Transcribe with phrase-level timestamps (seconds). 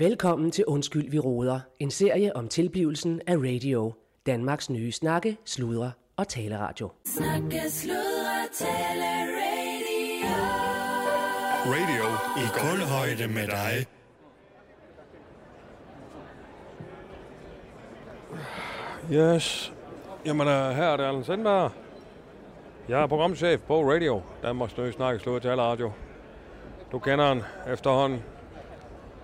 [0.00, 1.60] Velkommen til Undskyld, vi råder.
[1.78, 3.92] En serie om tilblivelsen af radio.
[4.26, 6.90] Danmarks nye snakke, sludre og taleradio.
[7.04, 9.04] Snakke, sludre, tale,
[9.40, 10.34] radio.
[11.66, 12.04] Radio
[12.36, 13.86] i kulhøjde med dig.
[19.12, 19.72] Yes.
[20.26, 21.70] Jamen, uh, her er det Allen Sandberg.
[22.88, 25.92] Jeg er programchef på Radio, Danmarks Nye Snakke, Slået til Radio.
[26.92, 27.42] Du kender den
[27.72, 28.22] efterhånden.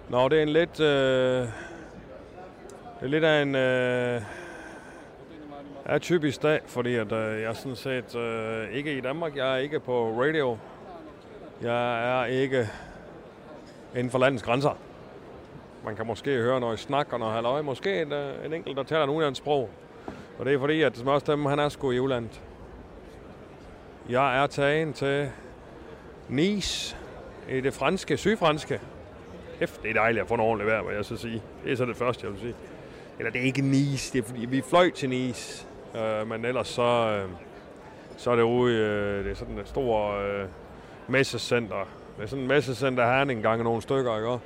[0.08, 0.80] Nå, det er en lidt...
[0.80, 1.48] Øh,
[3.00, 4.22] det er lidt af en øh,
[6.00, 9.36] typisk dag, fordi at, øh, jeg er sådan set øh, ikke i Danmark.
[9.36, 10.58] Jeg er ikke på radio.
[11.62, 12.68] Jeg er ikke
[13.94, 14.78] inden for landets grænser.
[15.84, 17.62] Man kan måske høre noget snak og noget halvøje.
[17.62, 19.70] Måske en, øh, en enkelt, der taler en udenlandsk sprog.
[20.38, 22.40] Og det er fordi, at smørstemme, han er sgu i udlandet.
[24.08, 25.30] Jeg er tagen til
[26.28, 26.96] Nice
[27.50, 28.80] i det franske, sygfranske
[29.58, 31.42] kæft, det er dejligt at få en ordentlig vejr, vil jeg så sige.
[31.64, 32.54] Det er så det første, jeg vil sige.
[33.18, 35.66] Eller det er ikke Nice, det er fordi, vi fløj til Nice.
[35.96, 36.82] Øh, men ellers så,
[37.22, 37.30] øh,
[38.16, 40.46] så er det ude, øh, det er sådan et stort øh,
[41.08, 41.88] messecenter.
[42.16, 44.38] Det er sådan et messecenter her en gang nogle stykker, ikke?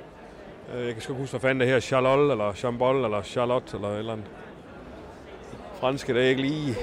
[0.75, 3.89] Øh, jeg kan sgu huske, hvad fanden det her, Charlotte, eller Chambol, eller Charlotte, eller
[3.89, 4.27] et eller andet.
[5.79, 6.75] Franske, det er ikke lige,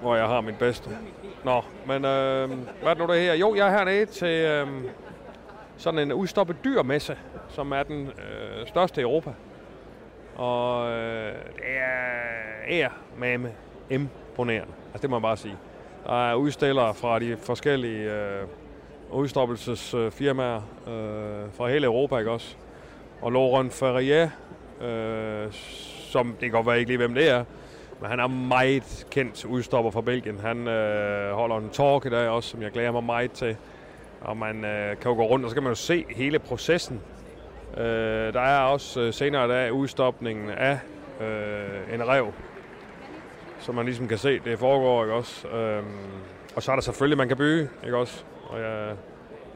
[0.00, 0.90] hvor jeg har min bedste.
[1.44, 2.48] Nå, men øh,
[2.82, 3.34] hvad er det nu det her?
[3.34, 4.66] Jo, jeg er hernede til øh,
[5.76, 7.16] sådan en udstoppet dyrmesse,
[7.48, 9.30] som er den øh, største i Europa.
[10.36, 13.50] Og øh, det er, er med
[13.90, 14.72] imponerende.
[14.92, 15.56] Altså det må man bare sige.
[16.06, 18.46] Der er udstillere fra de forskellige øh,
[19.10, 22.56] udstoppelsesfirmaer øh, fra hele Europa, ikke også?
[23.22, 24.28] Og Laurent Ferrier,
[24.82, 25.52] øh,
[26.10, 27.44] som det kan godt være ikke lige, hvem det er,
[28.00, 30.38] men han er meget kendt udstopper fra Belgien.
[30.38, 33.56] Han øh, holder en talk i dag også, som jeg glæder mig meget til.
[34.26, 37.00] Og man øh, kan jo gå rundt, og så kan man jo se hele processen.
[37.76, 40.78] Øh, der er også øh, senere i dag udstopningen af
[41.20, 42.32] øh, en rev,
[43.58, 45.48] som man ligesom kan se, det foregår, ikke også?
[45.48, 45.82] Øh,
[46.56, 48.24] og så er der selvfølgelig, man kan bygge, ikke også?
[48.48, 48.94] Og jeg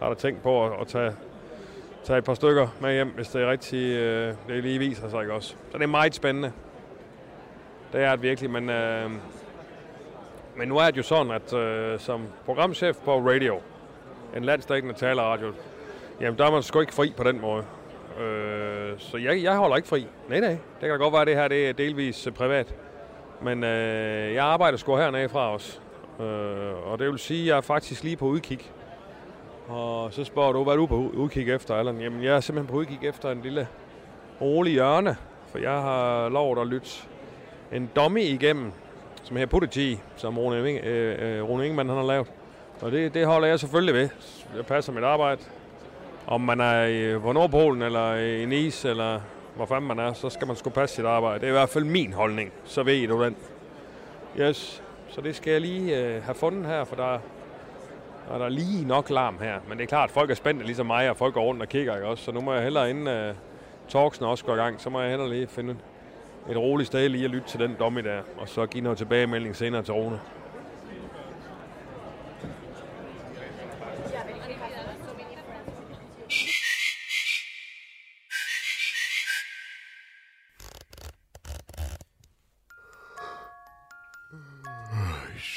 [0.03, 1.13] har da tænkt på at, at tage,
[2.05, 5.21] tage et par stykker med hjem, hvis det er rigtigt, øh, det lige viser sig,
[5.21, 5.49] ikke også?
[5.49, 6.53] Så det er meget spændende.
[7.93, 9.11] Det er det virkelig, men, øh,
[10.57, 13.61] men nu er det jo sådan, at øh, som programchef på radio,
[14.37, 15.53] en landstækkende taleradio,
[16.21, 17.65] jamen der er man sgu ikke fri på den måde.
[18.21, 20.07] Øh, så jeg, jeg holder ikke fri.
[20.29, 20.51] Nej, nej.
[20.51, 22.75] Det kan da godt være, at det her det er delvis øh, privat.
[23.43, 25.83] Men øh, jeg arbejder sgu hernede fra os.
[26.21, 28.73] Øh, og det vil sige, at jeg er faktisk lige på udkig.
[29.69, 32.01] Og så spørger du, hvad er du på udkig efter, Allan?
[32.01, 33.69] Jamen, jeg er simpelthen på udkig efter en lille
[34.41, 35.17] rolig hjørne.
[35.49, 36.91] For jeg har lovet at lytte
[37.73, 38.73] en dummy igennem,
[39.23, 42.27] som her Prodigy, som Rune, øh, øh, Rune Ingemann han har lavet.
[42.83, 44.09] Og det, det holder jeg selvfølgelig ved.
[44.57, 45.41] Jeg passer mit arbejde.
[46.27, 49.21] Om man er i, på Nordpolen, eller i Nice, eller
[49.57, 51.41] hvor fanden man er, så skal man sgu passe sit arbejde.
[51.41, 52.53] Det er i hvert fald min holdning.
[52.65, 53.37] Så ved I du den.
[54.41, 54.83] Yes.
[55.09, 57.15] Så det skal jeg lige øh, have fundet her, for der
[58.31, 59.61] er der lige nok larm her.
[59.69, 61.69] Men det er klart, at folk er spændte ligesom mig, og folk går rundt og
[61.69, 62.25] kigger, ikke også?
[62.25, 63.35] Så nu må jeg hellere, inden øh,
[63.89, 65.77] talksene også går i gang, så må jeg hellere lige finde
[66.51, 69.57] et roligt sted lige at lytte til den domme der, og så give noget tilbagemelding
[69.57, 70.21] senere til Rune.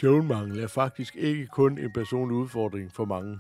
[0.04, 3.40] Søvnmangel er faktisk ikke kun en personlig udfordring for mange.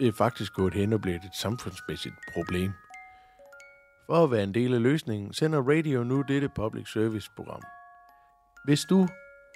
[0.00, 2.72] Det er faktisk gået hen og blevet et samfundsmæssigt problem.
[4.06, 7.62] For at være en del af løsningen, sender Radio nu dette public service program.
[8.64, 9.08] Hvis du,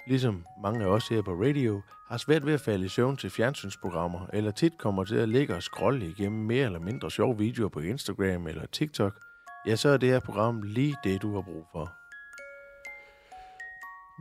[0.07, 3.31] ligesom mange af os her på radio, har svært ved at falde i søvn til
[3.31, 7.69] fjernsynsprogrammer, eller tit kommer til at ligge og scrolle igennem mere eller mindre sjove videoer
[7.69, 9.19] på Instagram eller TikTok,
[9.67, 11.93] ja, så er det her program lige det, du har brug for.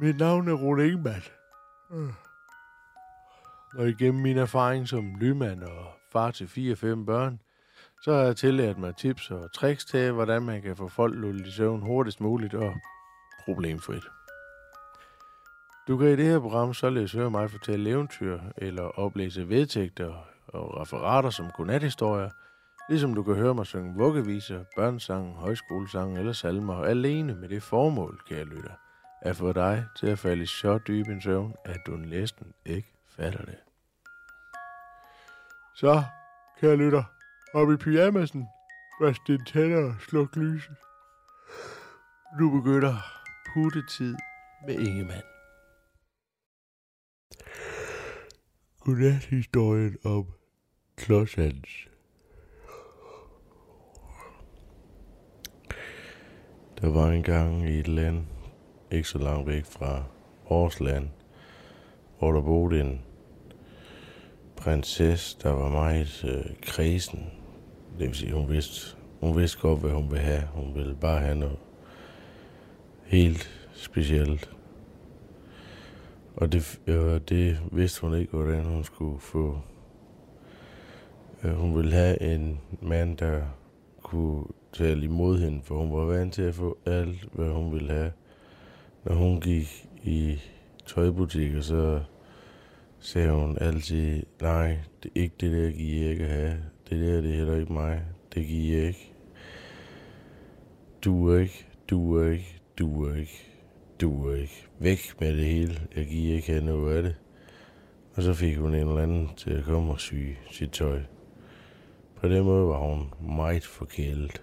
[0.05, 1.23] Mit navn er Rune Ingemann.
[1.93, 2.13] Mm.
[3.77, 7.39] Og igennem min erfaring som lymand og far til 4-5 børn,
[8.01, 11.47] så har jeg tillært mig tips og tricks til, hvordan man kan få folk lullet
[11.47, 12.73] i søvn hurtigst muligt og
[13.45, 14.03] problemfrit.
[15.87, 20.13] Du kan i det her program således høre mig fortælle eventyr eller oplæse vedtægter
[20.47, 22.29] og referater som godnathistorier,
[22.89, 28.21] ligesom du kan høre mig synge vuggeviser, børnesange, højskolesange eller salmer alene med det formål,
[28.29, 28.73] kære lytter,
[29.23, 32.87] at få dig til at falde i så dyb en søvn, at du næsten ikke
[33.07, 33.57] fatter det.
[35.75, 36.03] Så,
[36.59, 37.03] kære lytter,
[37.53, 38.47] op i pyjamasen,
[39.01, 40.75] vask dine tænder og sluk lyset.
[42.39, 42.95] Nu begynder
[43.53, 44.15] puttetid
[44.67, 45.23] med Ingemann.
[48.79, 50.25] Godnat historien om
[50.95, 51.87] Klodshans.
[56.81, 58.25] Der var engang i et land,
[58.93, 60.03] ikke så langt væk fra
[60.49, 61.07] vores land,
[62.19, 63.01] hvor der boede en
[64.55, 67.31] prinsesse, der var meget øh, kredsen.
[67.99, 70.43] Det vil sige, hun vidste, hun vidste godt, hvad hun ville have.
[70.53, 71.57] Hun ville bare have noget
[73.03, 74.49] helt specielt.
[76.35, 79.59] Og det, øh, det vidste hun ikke, hvordan hun skulle få.
[81.43, 83.41] Øh, hun ville have en mand, der
[84.03, 84.43] kunne
[84.73, 88.11] tale imod hende, for hun var vant til at få alt, hvad hun ville have.
[89.05, 90.41] Når hun gik i
[90.85, 92.01] tøjbutikker, så
[92.99, 96.57] sagde hun altid, nej, det er ikke det der, giver jeg ikke at have.
[96.89, 98.01] Det der, det er heller ikke mig.
[98.33, 99.13] Det giver jeg ikke.
[101.03, 103.51] Du er ikke, du er ikke, du er ikke,
[104.01, 104.67] du er ikke.
[104.79, 105.87] Væk med det hele.
[105.95, 107.15] Jeg giver ikke have noget af det.
[108.15, 110.13] Og så fik hun en eller anden til at komme og sy
[110.51, 111.01] sit tøj.
[112.15, 114.41] På den måde var hun meget forkælet.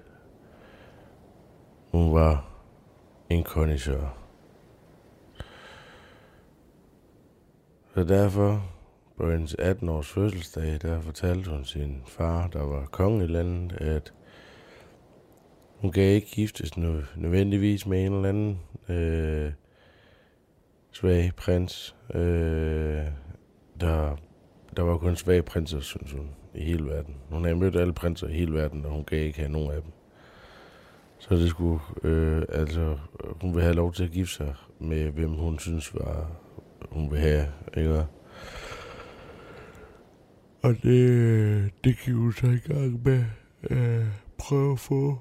[1.92, 2.50] Hun var
[3.30, 4.19] en kondisør.
[8.00, 8.72] Så derfor,
[9.16, 14.12] på hendes 18-års fødselsdag, der fortalte hun sin far, der var konge i landet, at
[15.76, 19.52] hun kan ikke giftes nødvendigvis med en eller anden øh,
[20.92, 21.96] svag prins.
[22.14, 23.04] Øh,
[23.80, 24.16] der,
[24.76, 27.14] der var kun svage prinser, synes hun, i hele verden.
[27.30, 29.82] Hun havde mødt alle prinser i hele verden, og hun kan ikke have nogen af
[29.82, 29.92] dem.
[31.18, 32.98] Så det skulle, øh, altså,
[33.40, 36.30] hun vil have lov til at gifte sig med, hvem hun synes var,
[36.90, 37.46] hun vil have,
[37.76, 38.06] ikke?
[40.62, 43.24] Og det, det kan hun så i gang med
[43.70, 44.06] øh,
[44.38, 45.18] prøve at få.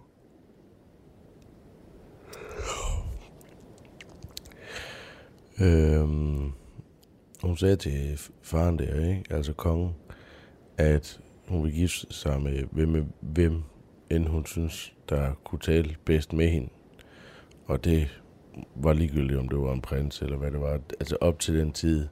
[5.61, 6.51] Øhm,
[7.44, 9.23] hun sagde til faren der, ikke?
[9.29, 9.95] altså kongen,
[10.77, 13.63] at hun vil gifte sig med hvem, hvem
[14.09, 16.69] end hun synes, der kunne tale bedst med hende.
[17.65, 18.21] Og det
[18.75, 20.79] var ligegyldigt, om det var en prins eller hvad det var.
[21.00, 22.07] Altså op til den tid,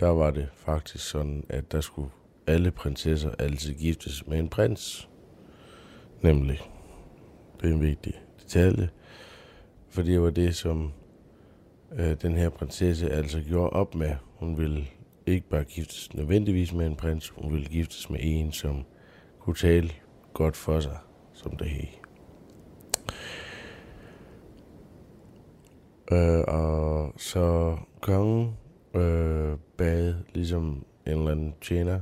[0.00, 2.10] der var det faktisk sådan, at der skulle
[2.46, 5.08] alle prinsesser altid giftes med en prins.
[6.22, 6.60] Nemlig.
[7.60, 8.90] Det er en vigtig detalje.
[9.90, 10.92] For det var det, som
[11.92, 14.14] øh, den her prinsesse altså gjorde op med.
[14.34, 14.86] Hun ville
[15.26, 18.84] ikke bare giftes nødvendigvis med en prins, hun ville giftes med en, som
[19.38, 19.90] kunne tale
[20.32, 20.98] godt for sig,
[21.32, 21.88] som det hed.
[26.12, 28.56] Øh, og så kongen
[28.94, 32.00] øh, bad ligesom en eller anden tjener,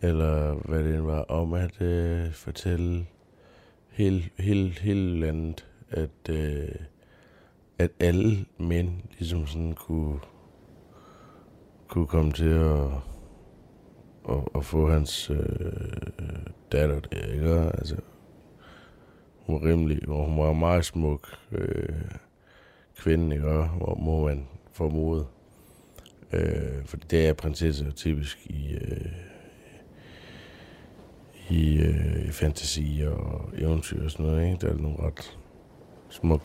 [0.00, 3.06] eller hvad det var, om at øh, fortælle
[3.90, 6.68] hele, hele, hele landet, at, øh,
[7.78, 10.18] at alle mænd ligesom sådan kunne,
[11.88, 12.86] kunne komme til at,
[14.28, 15.36] at, at få hans øh,
[16.72, 17.48] datter der, ikke?
[17.50, 17.96] Altså,
[19.46, 21.88] hun var rimelig, hun var meget smuk øh,
[22.96, 23.44] kvinden, ikke?
[23.44, 25.26] Hvor må man formode.
[26.32, 29.12] Øh, for det er prinsesser typisk i, øh,
[31.50, 34.66] i, øh, i fantasy og eventyr og sådan noget, ikke?
[34.66, 35.38] Der er nogle ret
[36.08, 36.42] smuk,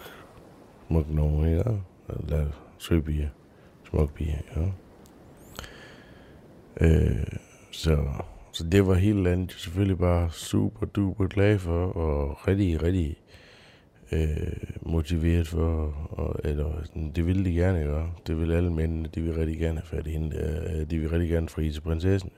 [0.88, 1.63] smuk nogen, ikke?
[2.09, 2.47] Eller
[2.77, 3.29] søbier,
[3.89, 4.71] smuk bier, ja.
[6.81, 7.27] Øh,
[7.71, 7.97] så,
[8.51, 13.17] så det var hele landet jo selvfølgelig bare super duper glad for, og rigtig, rigtig
[14.11, 16.71] øh, motiveret for, og, eller
[17.16, 18.11] det ville de gerne gøre.
[18.28, 20.37] Det vil alle mændene, de vil rigtig gerne have fat i hende.
[20.37, 20.85] Der.
[20.85, 22.31] De vil rigtig gerne fri til prinsessen.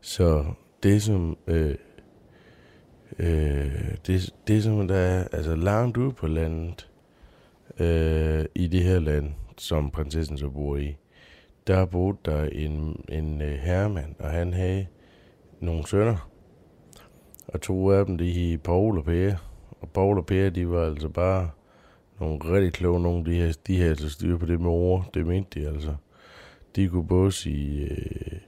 [0.00, 0.44] Så
[0.82, 1.74] det som, øh,
[3.18, 6.90] øh, det, det som der er, altså langt ude på landet,
[7.78, 10.96] øh, i det her land, som prinsessen så bor i,
[11.66, 14.86] der boede der en, en øh, herremand, og han havde
[15.60, 16.30] nogle sønner.
[17.48, 19.49] Og to af dem, de hed Paul og Per.
[19.80, 21.50] Og Paul og Per, de var altså bare
[22.20, 23.26] nogle rigtig kloge nogen.
[23.26, 25.10] De havde, de havde altså styr på det med ord.
[25.14, 25.94] Det mente de altså.
[26.76, 27.90] De kunne både sige...
[27.90, 28.38] Øh,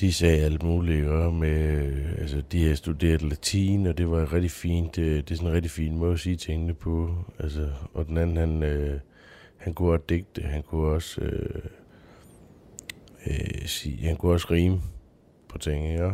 [0.00, 4.32] de sagde alt muligt, og med, øh, altså, de havde studeret latin, og det var
[4.32, 4.96] rigtig fint.
[4.96, 7.14] Det, det er sådan en rigtig fin måde at sige tingene på.
[7.38, 9.00] Altså, og den anden, han, øh,
[9.56, 11.62] han kunne også digte, han kunne også øh,
[13.26, 14.80] øh, sige, han kunne også rime
[15.48, 16.10] på ting, ja.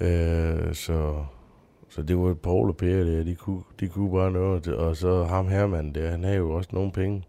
[0.00, 1.24] Øh, så,
[1.94, 5.24] så det var Paul og Per der, de kunne, de kunne bare noget, og så
[5.24, 7.24] ham Herman der, han havde jo også nogle penge.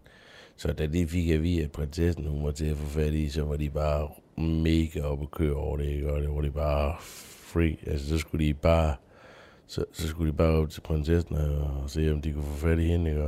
[0.56, 3.28] Så da de fik at vide, at prinsessen hun var til at få fat i,
[3.28, 4.08] så var de bare
[4.42, 6.12] mega op og køre over det, ikke?
[6.12, 7.76] og det var de bare free.
[7.86, 8.94] Altså, så skulle de bare,
[9.66, 12.56] så, så skulle de bare op til prinsessen og, og se, om de kunne få
[12.56, 13.22] fat i hende, ikke?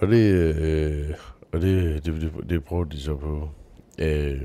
[0.00, 1.14] Og det, øh,
[1.52, 3.48] og det, det, det, det prøvede de så på.
[3.98, 4.42] Øh,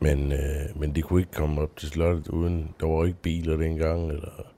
[0.00, 3.56] men, øh, men de kunne ikke komme op til slottet uden, der var ikke biler
[3.56, 4.52] dengang, eller,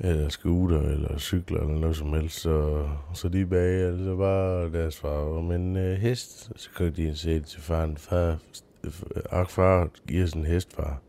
[0.00, 2.40] eller scooter, eller cykler, eller noget som helst.
[2.40, 5.40] Så, så de bag, altså bare deres far.
[5.40, 7.96] Men øh, hest, så kunne de se til faren.
[7.96, 8.38] Far,
[9.30, 11.02] ak far giver sådan en hest, far.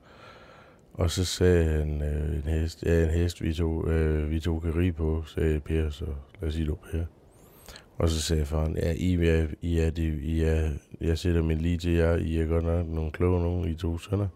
[0.94, 4.60] Og så sagde han, øh, en hest, ja, en hest, vi to, øh, vi to
[4.60, 6.06] kan rige på, sagde Per, så
[6.42, 7.04] lad os sige, du Per.
[7.98, 10.70] Og så sagde faren, ja, I er, I er, de, I er,
[11.02, 13.98] jeg sætter min lige til jer, I er godt nok nogle kloge nogen, I to
[13.98, 14.28] sønner.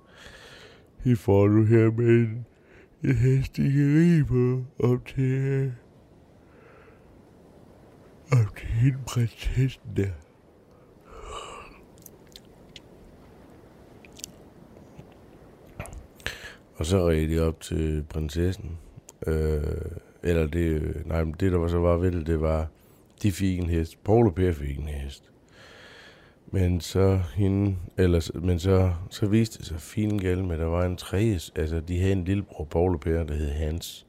[1.05, 2.45] I får nu her med en,
[3.03, 5.71] en hest, I kan på, op til, øh,
[8.31, 10.09] op til hende prinsessen der.
[16.75, 18.77] Og så red de op til prinsessen.
[19.27, 19.61] Øh,
[20.23, 22.67] eller det, øh, nej, men det der var så var ved det, det var,
[23.23, 24.03] de fik en hest.
[24.03, 25.23] Paul og Per fik en hest.
[26.53, 30.65] Men så hende, eller, men så, så viste det sig fint galt med, at der
[30.65, 34.05] var en tredje, altså de havde en lillebror, Paul og Per, der hed Hans.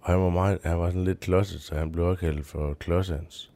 [0.00, 2.74] Og han var, meget, han var sådan lidt klodset, så han blev også kaldt for
[2.74, 3.52] Klodsans.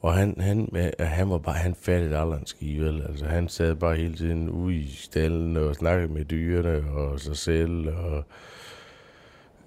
[0.00, 3.02] Og han, han, han var bare, han fattede aldrig en skivel.
[3.08, 7.36] Altså, han sad bare hele tiden ude i stallen og snakkede med dyrene og sig
[7.36, 8.24] selv, og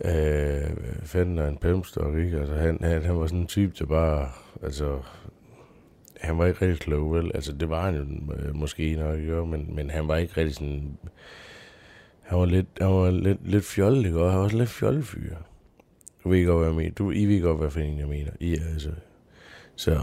[0.02, 2.38] øh, fandt en pæmstok, ikke?
[2.38, 4.30] Altså, han, han, han var sådan en type, der bare,
[4.64, 5.00] altså,
[6.20, 7.32] han var ikke rigtig klog, vel?
[7.36, 10.56] Altså, det var han jo øh, måske nok, jo, men, men han var ikke rigtig
[10.56, 10.98] sådan,
[12.22, 14.20] han var lidt, han var lidt, lidt fjollet, ikke?
[14.20, 15.36] Og han var også lidt fjollefyr.
[16.24, 16.92] Du ved godt, hvad jeg mener.
[16.92, 18.32] Du, I ved godt, hvad for en jeg mener.
[18.40, 18.92] I, altså,
[19.76, 20.00] så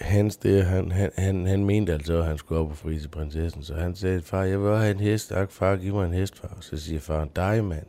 [0.00, 3.08] Hans det, han, han, han, han mente altså, at han skulle op og fri til
[3.08, 3.62] prinsessen.
[3.62, 5.32] Så han sagde, far, jeg vil have en hest.
[5.32, 6.56] Ak, far, giv mig en hest, far.
[6.60, 7.86] Så siger far, dig, mand.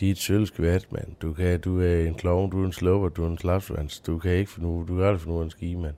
[0.00, 1.08] De er et sølvskvæt, mand.
[1.22, 4.00] Du, kan, du er en klovn, du er en slupper, du er en slapsvans.
[4.00, 5.94] Du kan ikke finde du kan aldrig finde ud af en ski, mand.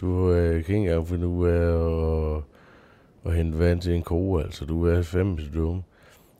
[0.00, 2.42] Du øh, kan ikke engang finde ud af at,
[3.24, 4.64] at hente vand til en ko, altså.
[4.64, 5.82] Du er fem så dum.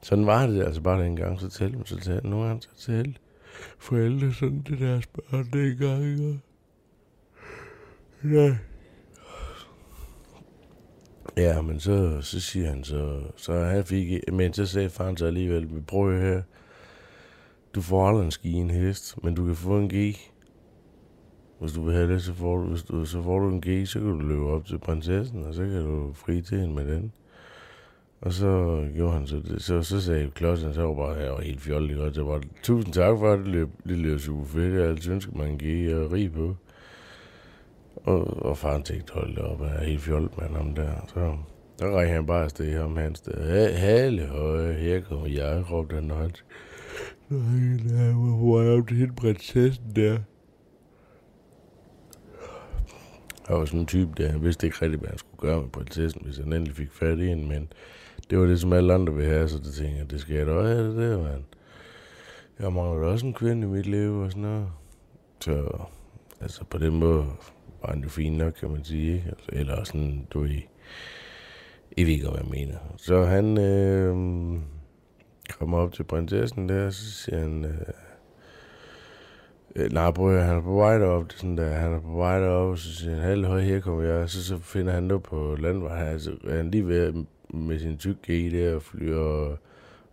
[0.02, 2.68] Sådan var det altså bare dengang, så talte man, så talte nu er han så
[2.78, 3.20] talte
[3.78, 6.40] forældre sådan det deres børn dengang, ikke?
[8.24, 8.56] Ja.
[11.36, 15.26] Ja, men så, så siger han så, så han fik, men så sagde faren så
[15.26, 16.42] alligevel, vi prøver her,
[17.74, 20.16] du får aldrig en ski en hest, men du kan få en G.
[21.60, 23.86] Hvis du vil have det, så får du, hvis du, så får du en G,
[23.86, 26.94] så kan du løbe op til prinsessen, og så kan du fri til hende med
[26.94, 27.12] den.
[28.20, 29.62] Og så gjorde han så det.
[29.62, 32.14] Så, så sagde Klodsen, så var bare, jeg var helt fjollet godt.
[32.14, 34.74] Så var tusind tak for det, løb, det løb super fedt.
[34.74, 36.56] Jeg altid ønsker, man give og rig på.
[38.04, 40.92] Og, og faren tænkte, hold da op, jeg er helt fjollet med ham der.
[41.06, 41.36] Så
[41.78, 43.72] der rækker han bare afsted ham hans der.
[43.72, 46.44] Hale høje, her kommer jeg, råbte han højt.
[47.28, 50.18] Nej, hvor er det hende prinsessen der.
[53.48, 56.22] Jeg var sådan en type der, vidste ikke rigtig, hvad han skulle gøre med prinsessen,
[56.24, 57.72] hvis han endelig fik fat i hende, men
[58.30, 60.46] det var det, som alle andre ville have, så det tænkte jeg, det skal jeg
[60.46, 61.44] da også have det der, mand.
[62.60, 64.68] Jeg mangler også en kvinde i mit liv og sådan noget.
[65.40, 65.84] Så,
[66.40, 67.26] altså på den måde
[67.82, 69.28] var han jo fin nok, kan man sige, ikke?
[69.28, 70.50] Altså, eller sådan, du ved,
[71.96, 72.76] I ved ikke, hvad jeg mener.
[72.96, 74.16] Så han øh,
[75.58, 77.92] kommer op til prinsessen der, så siger han, øh,
[79.76, 82.16] Øh, nej, bror, han er på vej derop, det er sådan der, han er på
[82.16, 85.22] vej derop, så siger han, halv høj, her kommer jeg, så, så finder han noget
[85.22, 89.58] på landvejen, altså, er han lige ved med sin tyk i der og flyver og,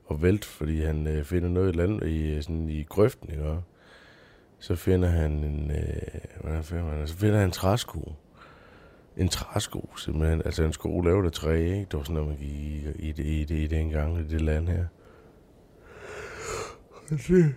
[0.06, 3.56] og vælt, fordi han øh, finder noget i, land, i, sådan, i grøften, ikke?
[4.60, 8.14] Så finder han en, øh, hvordan finder han, så finder han en træsko.
[9.18, 10.42] En træsko, simpelthen.
[10.46, 11.86] Altså en sko lavet af træ, ikke?
[11.92, 14.42] Det var sådan noget, man gik i, i, i, i, i den gang, i det
[14.42, 14.86] land her.
[17.12, 17.56] Og det,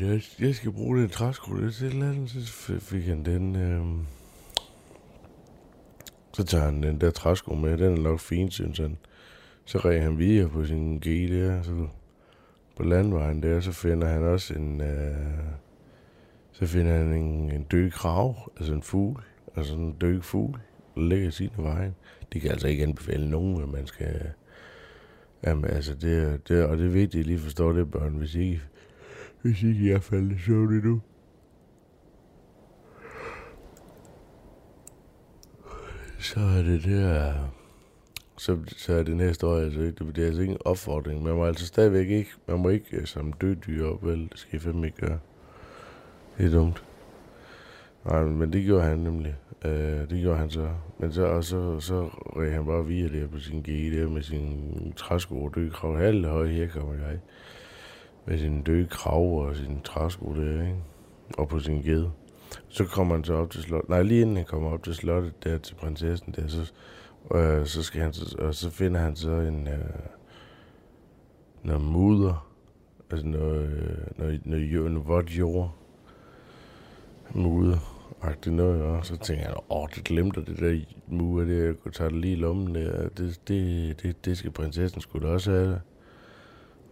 [0.00, 3.84] jeg, jeg skal bruge den træsko, det et eller andet, så fik han den, øh,
[6.32, 8.96] så tager han den der træsko med, den er nok fin, synes han.
[9.64, 11.86] Så ræger han videre på sin G der, så
[12.76, 15.16] på landvejen der, så finder han også en, øh,
[16.52, 19.22] så finder han en, en død krav, altså en fugl,
[19.56, 20.58] altså en død fugl,
[20.94, 21.94] der ligger i sin vejen.
[22.32, 24.30] Det kan altså ikke anbefale nogen, at man skal,
[25.46, 28.34] jamen altså det, det, og det er vigtigt, at I lige forstår det, børn, hvis
[28.34, 28.62] ikke,
[29.42, 31.00] hvis ikke jeg falder i søvn endnu.
[36.18, 37.34] Så er det der...
[38.38, 41.22] Så, så er det næste år, altså ikke, det er altså ikke en opfordring.
[41.22, 44.28] Man må altså stadigvæk ikke, man må ikke øh, som død dyr op, vel?
[44.30, 45.18] Det skal I fandme ikke gøre.
[46.38, 46.84] Det er dumt.
[48.04, 49.36] Nej, men det gjorde han nemlig.
[49.64, 50.68] Øh, det gjorde han så.
[50.98, 52.04] Men så, og så, så
[52.36, 55.96] red han bare via der på sin G der med sin træsko og død krav.
[55.96, 57.18] Halv høj, her kommer jeg.
[58.26, 60.76] Med sin døde krav og sin træsko der, ikke?
[61.38, 62.06] Og på sin ged.
[62.68, 63.88] Så kommer han så op til slottet.
[63.90, 66.72] Nej, lige inden han kommer op til slottet der til prinsessen der, så
[67.34, 69.78] øh, så, skal han, så, og så finder han så en, øh,
[71.62, 72.50] noget mudder,
[73.10, 75.74] altså noget, øh, noget, noget, jord, noget vådt jord,
[77.34, 77.93] mudder,
[78.44, 81.92] det noget, og så tænker jeg, åh, det glemte det der mure, det jeg kunne
[81.92, 85.80] tage det lige i lommen der, det, det, det, det skal prinsessen skulle også have.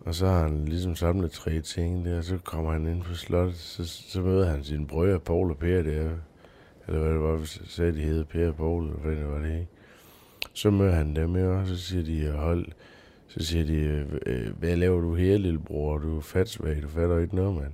[0.01, 3.15] Og så har han ligesom samlet tre ting der, og så kommer han ind på
[3.15, 6.11] slottet, så, så møder han sine brødre, Paul og Per der,
[6.87, 9.39] eller hvad det var, vi sagde, de hed Per og Paul, eller hvad det var
[9.39, 9.69] det, ikke?
[10.55, 12.67] Så møder han dem, og så siger de, hold,
[13.29, 15.99] så siger de, øh, hvad laver du her, lillebror?
[15.99, 17.73] Du er fatsvag, du fatter ikke noget, mand.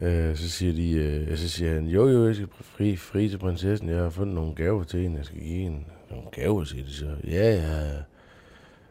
[0.00, 3.38] Øh, så siger de, øh, så siger han, jo jo, jeg skal fri, fri til
[3.38, 5.84] prinsessen, jeg har fundet nogle gaver til hende, jeg skal give hende.
[6.10, 7.16] Nogle gaver, siger de så.
[7.24, 8.02] Ja, jeg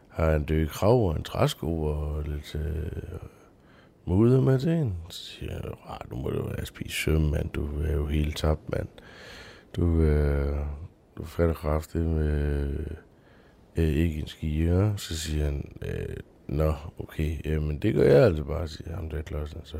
[0.09, 3.19] har en død krav og en træsko og lidt øh,
[4.05, 4.93] mudder med til hende.
[5.09, 5.61] Så siger jeg,
[6.11, 8.87] du må jo være spise søm, mand, du er jo helt tabt, mand.
[9.75, 10.57] Du, øh,
[11.17, 12.69] du fatter kraftigt med
[13.75, 14.91] øh, ikke en ski, ja.
[14.97, 16.15] Så siger han, øh,
[16.47, 19.77] nå, okay, jamen det gør jeg altså bare, siger ham der klodsen, så.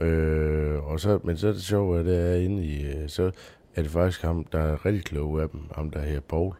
[0.00, 3.30] Øh, og så, men så er det sjovt, at det er inde i, øh, så
[3.74, 6.54] er det faktisk ham, der er rigtig klog af dem, ham der her Paul,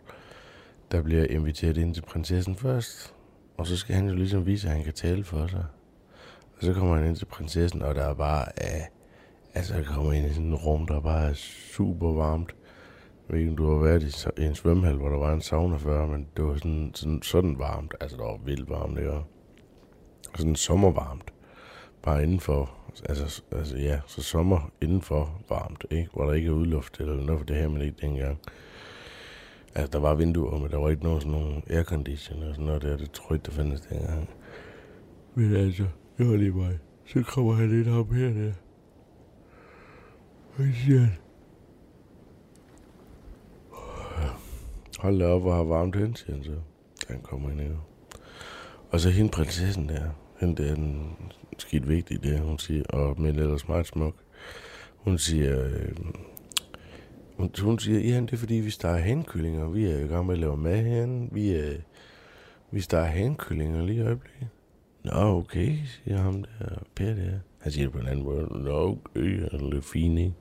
[0.92, 3.14] der bliver inviteret ind til prinsessen først.
[3.56, 5.64] Og så skal han jo ligesom vise, at han kan tale for sig.
[6.58, 8.80] Og så kommer han ind til prinsessen, og der er bare, øh,
[9.54, 12.54] altså jeg kommer ind i sådan et rum, der bare er super varmt.
[13.28, 15.32] Jeg ved ikke, om du har været i, så- i en svømmehal, hvor der var
[15.32, 17.94] en sauna før, men det var sådan, sådan, sådan varmt.
[18.00, 19.24] Altså, det var vildt varmt, det var.
[20.36, 21.32] Sådan sommervarmt.
[22.02, 22.70] Bare indenfor.
[23.08, 26.10] Altså, altså ja, så sommer indenfor varmt, ikke?
[26.12, 28.38] Hvor der ikke er udluft eller noget, for det her man ikke dengang.
[29.74, 32.82] Altså, der var vinduer, men der var ikke nogen sådan nogle aircondition og sådan noget
[32.82, 32.96] der.
[32.96, 34.30] Det tror jeg der fandtes dengang.
[35.34, 35.86] Men altså,
[36.18, 36.78] det var lige mig.
[37.06, 38.52] Så kommer han lidt op her der.
[40.56, 41.12] Hvad siger han?
[44.98, 46.56] Hold da op og har varmt hen, siger han så.
[47.08, 47.76] Han kommer ind her.
[48.90, 50.10] Og så hende prinsessen der.
[50.44, 51.16] Hende der er den
[51.58, 52.84] skidt vigtig, det hun siger.
[52.88, 54.14] Og men ellers meget smuk.
[54.96, 55.64] Hun siger...
[55.64, 55.92] Øh,
[57.36, 59.68] hun, hun siger, ja, det er fordi, vi starter henkyllinger.
[59.68, 61.34] Vi er i gang med at lave mad herinde.
[61.34, 61.72] Vi, er,
[62.70, 64.48] vi starter henkyllinger lige i øjeblikket.
[65.04, 66.82] Nå, okay, siger ham der.
[66.94, 67.38] Per der.
[67.60, 68.46] Han siger det på en anden måde.
[68.50, 70.34] Nå, okay, han er lidt fin, ikke?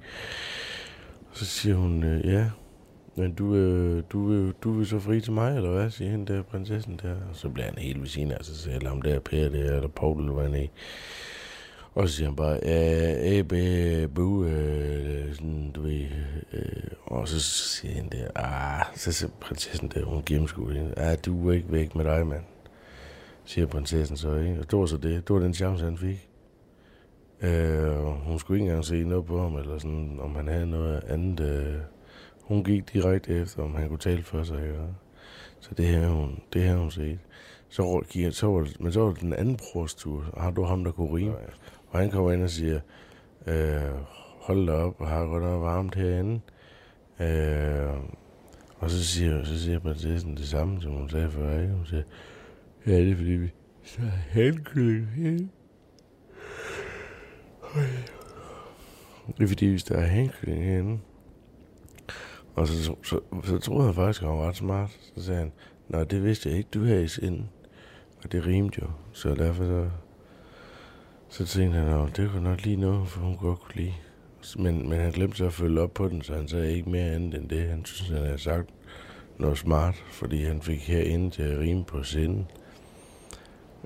[1.34, 2.50] Så siger hun, øh, ja,
[3.16, 6.42] men du, øh, du, du vil så fri til mig, eller hvad, siger hende der,
[6.42, 7.16] prinsessen der.
[7.30, 9.88] Og så bliver han helt ved siden af sig selv, ham der, Per der, eller
[9.88, 10.68] Paul, eller hvad han er.
[11.96, 16.06] Og så siger han bare, ja, æh, bu, øh, sådan, du ved,
[16.54, 21.18] øh, og så siger han der, ah, så siger prinsessen der, hun gennemskuer hende, ah,
[21.26, 22.44] du er ikke væk med dig, mand,
[23.46, 24.60] siger prinsessen så, ikke?
[24.60, 26.30] Og det var så det, det var den chance, han fik.
[27.42, 31.04] Øh, hun skulle ikke engang se noget på ham, eller sådan, om han havde noget
[31.04, 31.76] andet, øh,
[32.44, 34.80] hun gik direkte efter, om han kunne tale for sig, ikke?
[35.60, 37.20] Så det her hun, det her hun set.
[37.70, 40.26] Så, gik, så var det, men så var det den anden brors tur.
[40.38, 41.36] Har du ham, der kunne rime?
[41.90, 42.80] Og han kommer ind og siger,
[43.48, 43.82] øh,
[44.40, 46.42] hold da op, og har godt nok varmt herinde.
[47.20, 47.94] Øh,
[48.78, 51.62] og så siger, så siger prinsessen det samme, som hun sagde før.
[51.62, 51.74] Ikke?
[51.74, 52.04] Hun siger,
[52.88, 53.52] ja, det er fordi vi
[53.84, 55.50] så er henkylling herinde.
[59.38, 61.00] Det er fordi, vi står henkylling herinde.
[62.56, 64.90] Og så, så, så, så troede han faktisk, at han var ret smart.
[65.16, 65.52] Så sagde han,
[65.90, 67.44] nej, det vidste jeg ikke, du havde i sind.
[68.24, 68.88] Og det rimte jo.
[69.12, 69.90] Så derfor så,
[71.30, 73.94] så tænkte han, at det kunne nok lige noget, for hun godt kunne lide.
[74.58, 77.12] Men, men han glemte så at følge op på den, så han sagde ikke mere
[77.12, 77.70] andet end det.
[77.70, 78.70] Han synes, han havde sagt
[79.38, 82.48] noget smart, fordi han fik herinde til at rime på sinden.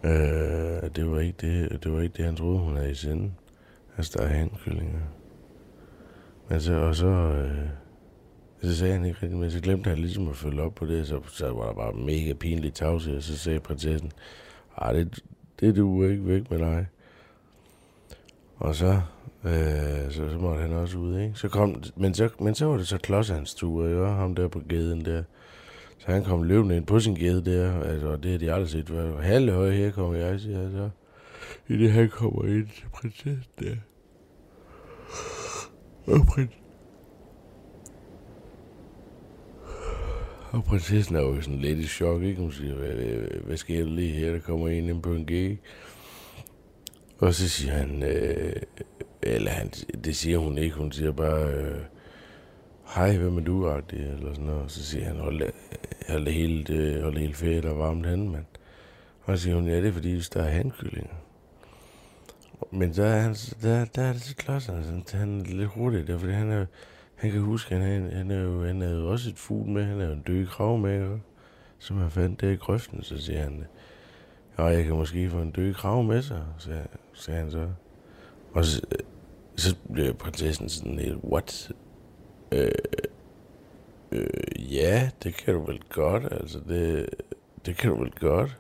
[0.04, 3.36] Øh, det, var ikke det, det var ikke det, han troede, hun havde i sinden.
[3.98, 5.00] Altså, der er handkyllinger.
[6.50, 7.70] Men så, og så, øh,
[8.62, 11.08] så sagde han ikke rigtig, men så glemte han ligesom at følge op på det,
[11.08, 14.12] så, så var der bare mega pinligt tavse, og så sagde prinsessen,
[14.78, 15.24] ej, det,
[15.60, 16.88] det du ikke væk med dig.
[18.58, 19.02] Og så,
[19.44, 21.36] øh, så, så måtte han også ud, ikke?
[21.36, 24.06] Så kom, men, så, men så var det så Klods hans tur, ikke?
[24.06, 25.24] Ham der på gaden der.
[25.98, 28.70] Så han kom løbende ind på sin gade der, altså, og det har de aldrig
[28.70, 29.22] set før.
[29.22, 30.90] Halve høje her kommer jeg, siger jeg så.
[31.68, 33.76] I det han kommer ind til prinsessen der.
[36.08, 36.52] Og prins,
[40.52, 42.42] Og prinsessen er jo sådan lidt i chok, ikke?
[42.42, 42.94] Hun siger, hvad,
[43.46, 44.32] hvad, sker der lige her?
[44.32, 45.60] Der kommer en ind på en gig.
[47.20, 48.56] Og så siger han, øh,
[49.22, 49.70] eller han,
[50.04, 51.82] det siger hun ikke, hun siger bare, øh,
[52.96, 54.62] hej, hvem er du, agtig, eller sådan noget.
[54.62, 55.42] Og så siger han, hold,
[56.10, 58.46] hold det helt, øh, hold det helt fedt og varmt hen, mand.
[59.24, 61.16] Og så siger hun, ja, det er fordi, der er handkyllinger.
[62.72, 66.08] Men der er, han, der, der er det så klodset, han, han er lidt hurtigt
[66.08, 66.66] der, fordi han er,
[67.18, 69.84] han kan huske, han, han, han, er jo, han havde jo også et fugl med,
[69.84, 71.20] han er jo en død krav med,
[71.80, 73.64] som han fandt der i grøften, så siger han,
[74.58, 77.68] ja, jeg kan måske få en død krav med sig, sagde, sagde han så.
[78.54, 78.82] Og så,
[79.56, 81.72] så blev prinsessen sådan lidt, what?
[82.52, 82.72] Øh,
[84.12, 87.10] øh, ja, det kan du vel godt, altså det,
[87.66, 88.58] det kan du vel godt.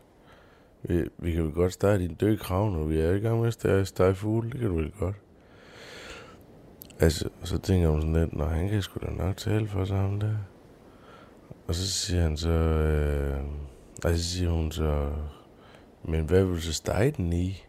[0.84, 3.66] Vi, vi kan vel godt starte din død krav nu, vi er i gang med
[3.66, 5.16] at starte fugle, det kan du vel godt.
[7.00, 9.86] Altså, og så tænker hun sådan lidt, når han kan sgu da nok tale for
[9.86, 10.38] sig om det.
[11.68, 13.40] Og så siger han så, øh,
[14.04, 15.10] og så siger hun så,
[16.04, 17.64] men hvad vil du så stege den i?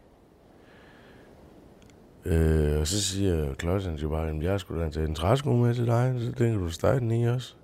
[2.25, 5.75] Øh, og så siger Klodsen jo bare, at jeg skulle da tage en træsko med
[5.75, 7.55] til dig, så tænker du stege den i også.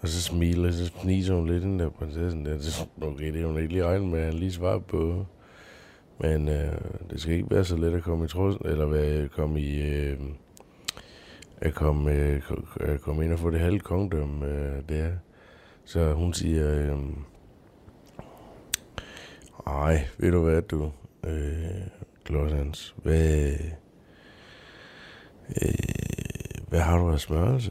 [0.00, 2.58] Og så smiler, så sniser hun lidt, den der prinsessen der.
[2.60, 5.26] Så, okay, det er hun ikke lige regnet med, at han lige svarer på.
[6.18, 6.72] Men øh,
[7.10, 9.80] det skal ikke være så let at komme i trus, eller være, komme i...
[9.82, 10.18] Øh,
[11.60, 12.42] at komme, øh,
[12.80, 15.10] at komme ind og få det halve kongedømme øh, der.
[15.84, 16.98] Så hun siger, øh,
[19.66, 20.90] ej, ved du hvad du,
[21.26, 21.86] øh,
[22.24, 23.52] Klodsans, hvad,
[25.62, 25.74] øh,
[26.68, 27.70] hvad har du af smørelse?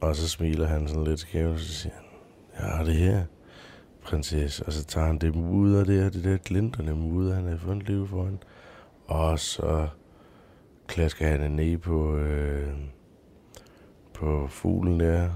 [0.00, 2.04] Og så smiler han sådan lidt skævt, og så siger han,
[2.58, 3.24] jeg har det her,
[4.02, 4.66] prinsesse.
[4.66, 8.08] Og så tager han det mudder der, det der glinterne mudder, han har fundet liv
[8.08, 8.38] for hende.
[9.06, 9.88] Og så
[10.90, 12.68] klasker han ned på, øh,
[14.14, 15.30] på fuglen der.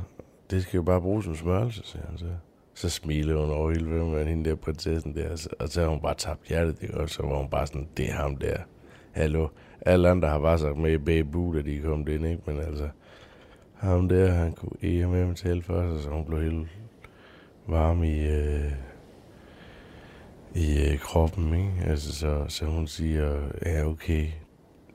[0.51, 2.27] Det skal jo bare bruges som smørelse, siger han så.
[2.75, 6.01] Så smiler hun over hele vejen med hende der prinsessen der, og så- har hun
[6.01, 8.57] bare tabt hjertet, det og så var hun bare sådan, det er ham der.
[9.12, 9.49] Hallo.
[9.81, 12.43] Alle andre har bare sagt med i babu, da de kom ind, ikke?
[12.47, 12.88] Men altså,
[13.75, 16.69] ham der, han kunne ikke med mig tale for sig, så hun blev helt
[17.67, 18.73] varm i, øh,
[20.55, 21.73] i øh, kroppen, ikke?
[21.90, 24.27] Altså, så, så hun siger, ja, okay,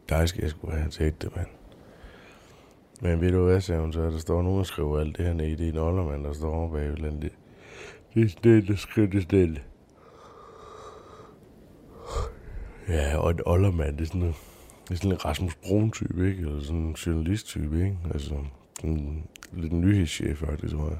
[0.09, 1.47] dig skal jeg skulle have set det, mand.
[3.01, 5.33] Men ved du hvad, sagde hun så, der står nogen, og skriver alt det her
[5.33, 7.31] nede, det er en oldermand, der står over bag eller det.
[8.13, 9.61] Det er stille, skriv det stille.
[12.89, 14.35] Ja, og en oldermand, det er sådan, en-
[14.87, 16.41] det er sådan en Rasmus Brun type, ikke?
[16.41, 17.97] Eller sådan en journalist type, ikke?
[18.13, 18.35] Altså,
[18.81, 20.97] sådan lidt en nyhedschef, faktisk, tror jeg.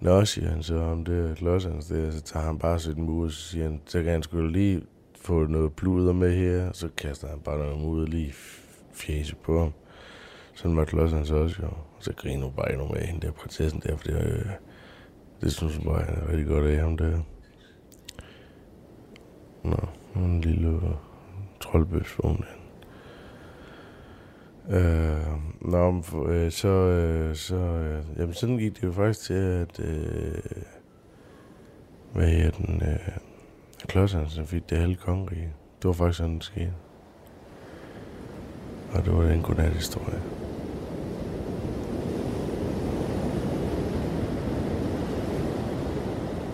[0.00, 3.30] Nå, siger han så om det klodsans der, så tager han bare sit mur, og
[3.30, 4.82] så siger han, så kan han skulle lige
[5.20, 8.34] få noget pluder med her, og så kaster han bare noget ud lige
[8.92, 9.72] fjæse på ham.
[10.54, 11.68] Sådan var klodsans også, jo.
[11.68, 14.46] Og så griner hun bare endnu med hende der prinsessen der, for det, øh,
[15.40, 17.20] det synes hun bare, han er rigtig godt af ham der.
[19.62, 19.76] Nå,
[20.16, 20.82] en lille øh,
[21.60, 22.44] troldbøs for hun
[24.70, 25.26] Øh,
[25.60, 29.80] nå, men øh, så, øh, så, øh, jamen sådan gik det jo faktisk til, at,
[29.80, 30.62] øh,
[32.12, 33.08] hvad her den, øh,
[33.88, 35.54] Klodshansen fik det halve kongerige.
[35.82, 36.74] Det var faktisk sådan, det skete.
[38.92, 40.22] Og det var den godnat historie.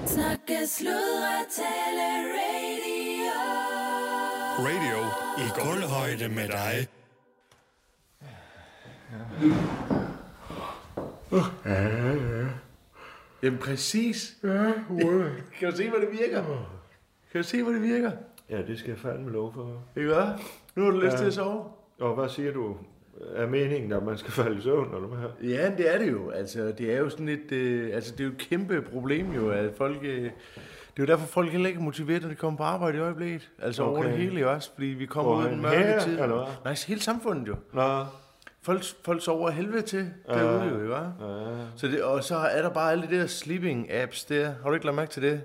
[0.07, 2.97] Snakke, sludre, tale, radio.
[4.59, 4.99] Radio
[5.39, 6.89] i kulhøjde med dig.
[13.43, 14.37] Jamen præcis.
[14.43, 14.73] Ja,
[15.59, 16.76] kan du se, hvor det virker?
[17.33, 18.11] Kan du se, hvor det virker?
[18.51, 19.83] Ja, det skal jeg fandme lov for.
[19.97, 20.27] Ikke hvad?
[20.77, 21.19] Nu har du lyst Ja.
[21.19, 21.65] til at sove.
[22.01, 22.77] Og hvad siger du?
[23.35, 25.49] Er meningen, at man skal falde i søvn, eller hvad?
[25.51, 26.31] Ja, det er det jo.
[26.31, 29.51] Altså, det er jo sådan et, øh, altså, det er jo et kæmpe problem jo,
[29.51, 30.31] at folk, øh, det
[30.97, 33.51] er jo derfor, folk heller ikke er motiveret, når de kommer på arbejde i øjeblikket.
[33.63, 33.93] Altså okay.
[33.93, 36.13] over det hele jo også, fordi vi kommer ud i den mørke her, tid.
[36.21, 36.47] eller hvad?
[36.65, 37.55] Nej, hele samfundet jo.
[37.73, 38.05] Nå,
[38.63, 41.03] Folk, folk sover helvede til derude jo, ikke ja.
[41.77, 44.51] Så det, og så er der bare alle de der sleeping apps der.
[44.63, 45.41] Har du ikke lagt mærke til det?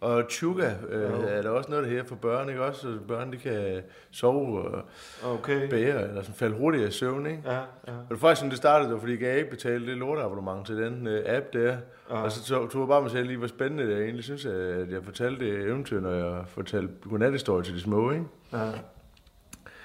[0.00, 2.80] Og Chuga øh, er der også noget der her for børn, ikke også?
[2.80, 4.82] Så børn de kan sove og
[5.24, 5.68] Okay.
[5.70, 7.42] bære, eller sådan falde hurtigere i søvn, ikke?
[7.46, 7.60] Ja, ja.
[7.86, 10.66] Og det var faktisk sådan, det startede, det var, fordi jeg ikke betale det lorteabonnement
[10.66, 11.76] til den øh, app der.
[12.10, 12.22] Ja.
[12.22, 13.96] Og så tog, tog jeg bare mig selv lige, hvor spændende det er.
[13.96, 18.10] Jeg egentlig synes, at jeg fortalte det eventyr, når jeg fortalte godnathistorie til de små,
[18.10, 18.24] ikke?
[18.52, 18.66] ja.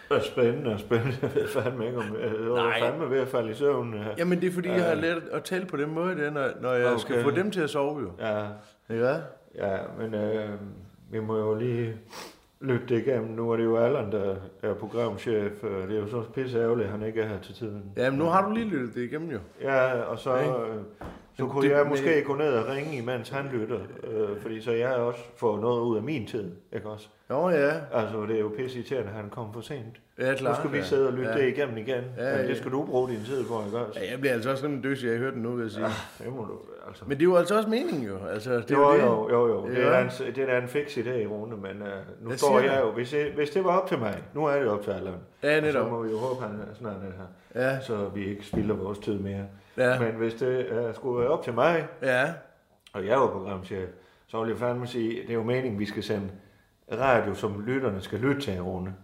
[0.10, 1.18] Det er spændende, spændende.
[1.22, 3.94] Jeg ved fandme ikke, om jeg er fandme ved at falde i søvn.
[3.94, 6.48] Ja, Jamen det er fordi, jeg har lært at tale på den måde, der, når,
[6.62, 7.00] når jeg okay.
[7.00, 8.12] skal få dem til at sove jo.
[8.20, 8.46] ja,
[8.90, 9.20] Ikke hvad?
[9.58, 10.50] Ja men øh,
[11.12, 11.98] vi må jo lige
[12.62, 13.30] lytte det igennem.
[13.30, 15.52] Nu er det jo Allan, der er programchef.
[15.62, 17.84] Det er jo så pisse ærgerligt, at han ikke er her til tiden.
[17.98, 19.40] Jamen nu har du lige lyttet det igennem jo.
[19.62, 20.82] Ja, og så, øh,
[21.38, 23.80] så kunne det- jeg måske gå ned og ringe, imens han lytter.
[24.04, 27.08] Øh, fordi så jeg også fået noget ud af min tid, ikke også?
[27.30, 27.72] Jo, ja.
[27.94, 30.02] Altså, det er jo pisse irriterende, at han kom for sent.
[30.20, 30.58] Ja, Nu klart.
[30.58, 30.84] skal vi ja.
[30.84, 31.38] sidde og lytte ja.
[31.38, 32.04] det igennem igen.
[32.18, 32.48] Ja, Ja, ja.
[32.48, 34.00] Det skal du bruge din tid på, ikke også?
[34.00, 35.72] Ja, jeg bliver altså også sådan en døs, jeg har hørt den nu, vil jeg
[35.72, 35.86] sige.
[36.24, 37.04] Det må du, altså.
[37.08, 38.18] Men det er jo altså også meningen jo.
[38.34, 39.68] Altså, det er Jo, jo, jo, jo, jo.
[39.70, 39.82] Det Ja.
[39.88, 41.88] er, en, det er da en fix idé, Rune, men uh,
[42.22, 44.60] nu Hvad står jeg jo, hvis, jeg, hvis det var op til mig, nu er
[44.60, 45.90] det op til Allan, Ja, og så netop.
[45.92, 49.00] må vi jo håbe, han er snart det her, Ja, så vi ikke spilder vores
[49.00, 49.44] tid mere.
[49.78, 52.34] Ja, Men hvis det uh, skulle være op til mig, ja.
[52.94, 53.90] og jeg var programchef,
[54.28, 56.28] så vil jeg fandme sige, det er jo meningen, vi skal sende
[56.92, 58.96] radio, som lytterne skal lytte til, Rune.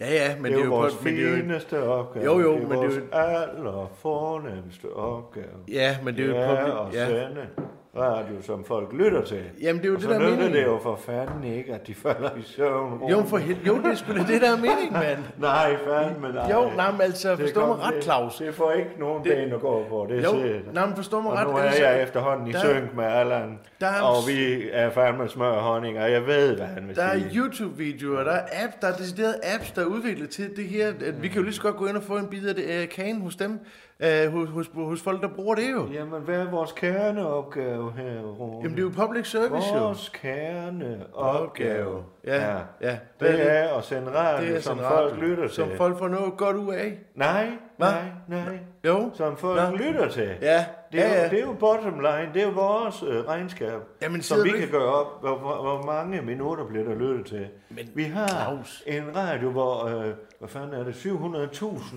[0.00, 2.24] Ja, ja, men det er jo vores på- det er jo- fineste opgave.
[2.24, 5.46] Jo, jo, det er men det er vores jo- aller fornemmeste opgave.
[5.68, 7.06] Ja, men det er jo ja, at ja.
[7.08, 7.48] sende
[7.96, 9.42] radio, som folk lytter til.
[9.62, 10.52] Jamen, det er jo Og det, der er meningen.
[10.52, 13.00] det jo for fanden ikke, at de falder i søvn.
[13.10, 13.56] Jo, for hel...
[13.66, 15.18] jo, det er sgu det, der er meningen, mand.
[15.38, 16.50] Nej, fandme nej.
[16.52, 18.36] Jo, nej, men altså, Det forstå mig ret, Claus.
[18.36, 20.74] Det får ikke nogen Det- ben at gå på, det er Jo, set.
[20.74, 21.46] nej, men forstå mig Og ret.
[21.48, 24.90] nu er altså, jeg efterhånden i der- synk med Allan, der er- og vi er
[24.90, 27.30] fandme smør og honning, og jeg ved, hvad han vil Der er sige.
[27.36, 30.88] YouTube-videoer, der er apps, der er deciderede apps, der er udviklet til det her.
[30.88, 32.64] At vi kan jo lige så godt gå ind og få en bid af det,
[32.82, 33.58] uh, kagen hos dem,
[34.02, 35.86] uh, hos, hos, hos folk, der bruger det jo.
[35.92, 38.56] Jamen, hvad er vores kerneopgave her, Rune?
[38.62, 39.80] Jamen, det er jo public service, jo.
[39.82, 42.02] Vores kerneopgave.
[42.24, 42.98] Ja, ja.
[43.20, 45.54] Det er at sende radio, det er som sådan folk radio, lytter til.
[45.54, 46.98] Som folk får noget godt ud af.
[47.14, 47.86] Nej, Hva?
[47.86, 48.58] nej, nej.
[48.86, 49.10] Jo.
[49.14, 49.76] Som folk Nå.
[49.76, 50.30] lytter til.
[50.42, 51.28] Ja, Det er, ja, jo, ja.
[51.28, 54.68] det er jo bottom line, det er jo vores øh, regnskab, Jamen, som vi kan
[54.70, 57.46] gøre op, hvor, hvor, hvor mange minutter bliver der lyttet til.
[57.70, 58.82] Men, Vi har Claus.
[58.86, 60.06] en radio, hvor, øh,
[60.38, 61.96] hvad fanden er det, 700.000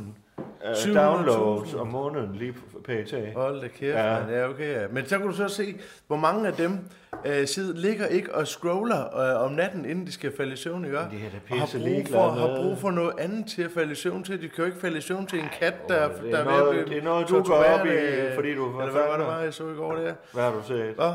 [0.73, 0.93] 700.000.
[0.99, 3.13] downloads om måneden lige på pt.
[3.35, 4.19] Hold da kæft, Ja.
[4.19, 4.29] Man.
[4.29, 4.87] ja, okay, ja.
[4.91, 5.75] Men så kan du så se,
[6.07, 6.77] hvor mange af dem
[7.25, 10.85] øh, sidder, ligger ikke og scroller øh, om natten, inden de skal falde i søvn,
[10.85, 10.97] ikke?
[10.97, 11.15] De er da
[11.51, 14.23] og har pisse brug, for, har brug for noget andet til at falde i søvn
[14.23, 14.41] til.
[14.41, 16.73] De kan jo ikke falde i søvn til en kat, der, det er der noget-
[16.75, 19.01] ved at blive det er noget, du går op i, øh, fordi du Eller hvad
[19.09, 20.13] var det var, jeg så i går der?
[20.33, 20.97] Hvad har du set?
[20.97, 21.13] Nå,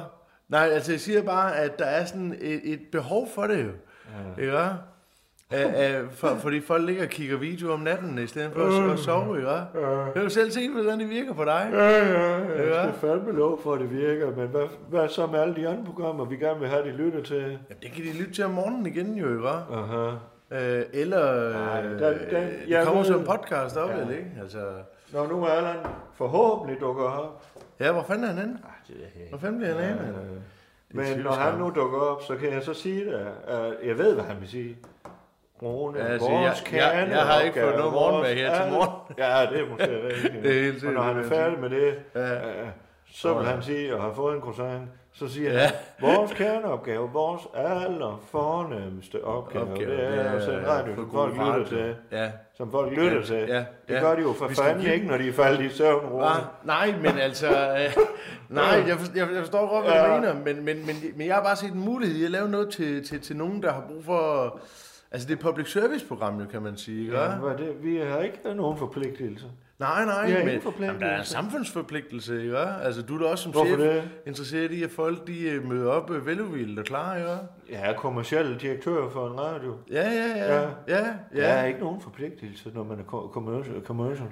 [0.49, 3.71] nej, altså jeg siger bare, at der er sådan et, et behov for det jo.
[4.39, 4.43] Ja.
[4.43, 4.59] Ikke?
[5.53, 8.93] Æ, æ, for, fordi folk ligger og kigger video om natten, i stedet for at,
[8.93, 9.51] at sove, ikke?
[9.51, 9.67] Jeg
[10.17, 11.71] har jo selv set, hvordan det virker på dig.
[11.73, 12.83] Ja, ja, jeg Ja.
[12.83, 15.85] skal fandme lov for, at det virker, men hvad, hvad så med alle de andre
[15.85, 17.37] programmer, vi gerne vil have, de lytter til?
[17.43, 19.49] Jamen, det kan de lytte til om morgenen igen, jo, ikke?
[19.49, 20.11] Aha.
[20.53, 23.97] Øh, eller Nej, øh, den- den- det jeg kommer som en podcast op, Ja.
[23.97, 24.03] ja.
[24.11, 24.31] ikke?
[24.43, 24.59] Altså,
[25.13, 25.77] Når nu Allan
[26.15, 27.43] forhåbentlig dukker op.
[27.81, 28.59] ja, hvor fanden er han henne?
[28.89, 30.15] det er Hvor fanden bliver han af, mand?
[30.93, 33.27] Men når han nu dukker op, så kan jeg så sige det.
[33.47, 34.77] at jeg ved, hvad han vil sige.
[35.63, 39.15] Rune, altså, vores jeg- jeg- jeg har ikke fået noget morgenmad her til morgen.
[39.19, 40.33] Ja, det er måske rigtigt.
[40.45, 42.35] Det er helt Og sikkert, når han det er færdig med det, Ja.
[42.35, 42.69] øh,
[43.15, 45.59] så vil han sige, og har fået en croissant, så siger Ja.
[45.59, 45.71] han,
[46.01, 51.65] vores kerneopgave, vores aller fornemmeste opgave, Opgave, det er at sende radio, som folk lytter
[51.69, 51.95] til.
[52.13, 52.31] Ja.
[52.57, 53.37] Som folk lytter Ja, til.
[53.49, 54.01] ja, Det ja.
[54.01, 56.25] gør de jo for fanden give- ikke, når de er faldet i søvn, Rune.
[56.27, 57.49] Ah, nej, men altså...
[57.49, 57.97] Øh,
[58.49, 60.09] nej, jeg, forstår, jeg, jeg forstår godt, hvad Ja.
[60.17, 62.49] du mener, men, men, men, men jeg har bare set en mulighed i at lave
[62.49, 64.59] noget til, til, til nogen, der har brug for...
[65.13, 67.19] Altså, det er et public service program, jo, kan man sige, ikke?
[67.21, 67.75] Ja, hvad det?
[67.83, 69.49] Vi har ikke nogen forpligtelser.
[69.79, 72.59] Nej, nej, Vi har men jamen, der er en samfundsforpligtelse, ikke?
[72.59, 74.11] Altså, du er da også som Hvorfor chef det?
[74.27, 77.29] interesseret i, at folk de øh, møder op øh, veludvildet og klar, ikke?
[77.71, 79.77] Jeg er kommersiel direktør for en radio.
[79.91, 80.55] Ja, ja, ja.
[80.61, 80.69] Ja.
[80.89, 81.41] Ja, ja.
[81.41, 83.83] Der er ikke nogen forpligtelse, når man er commercial.
[83.85, 84.29] commercial.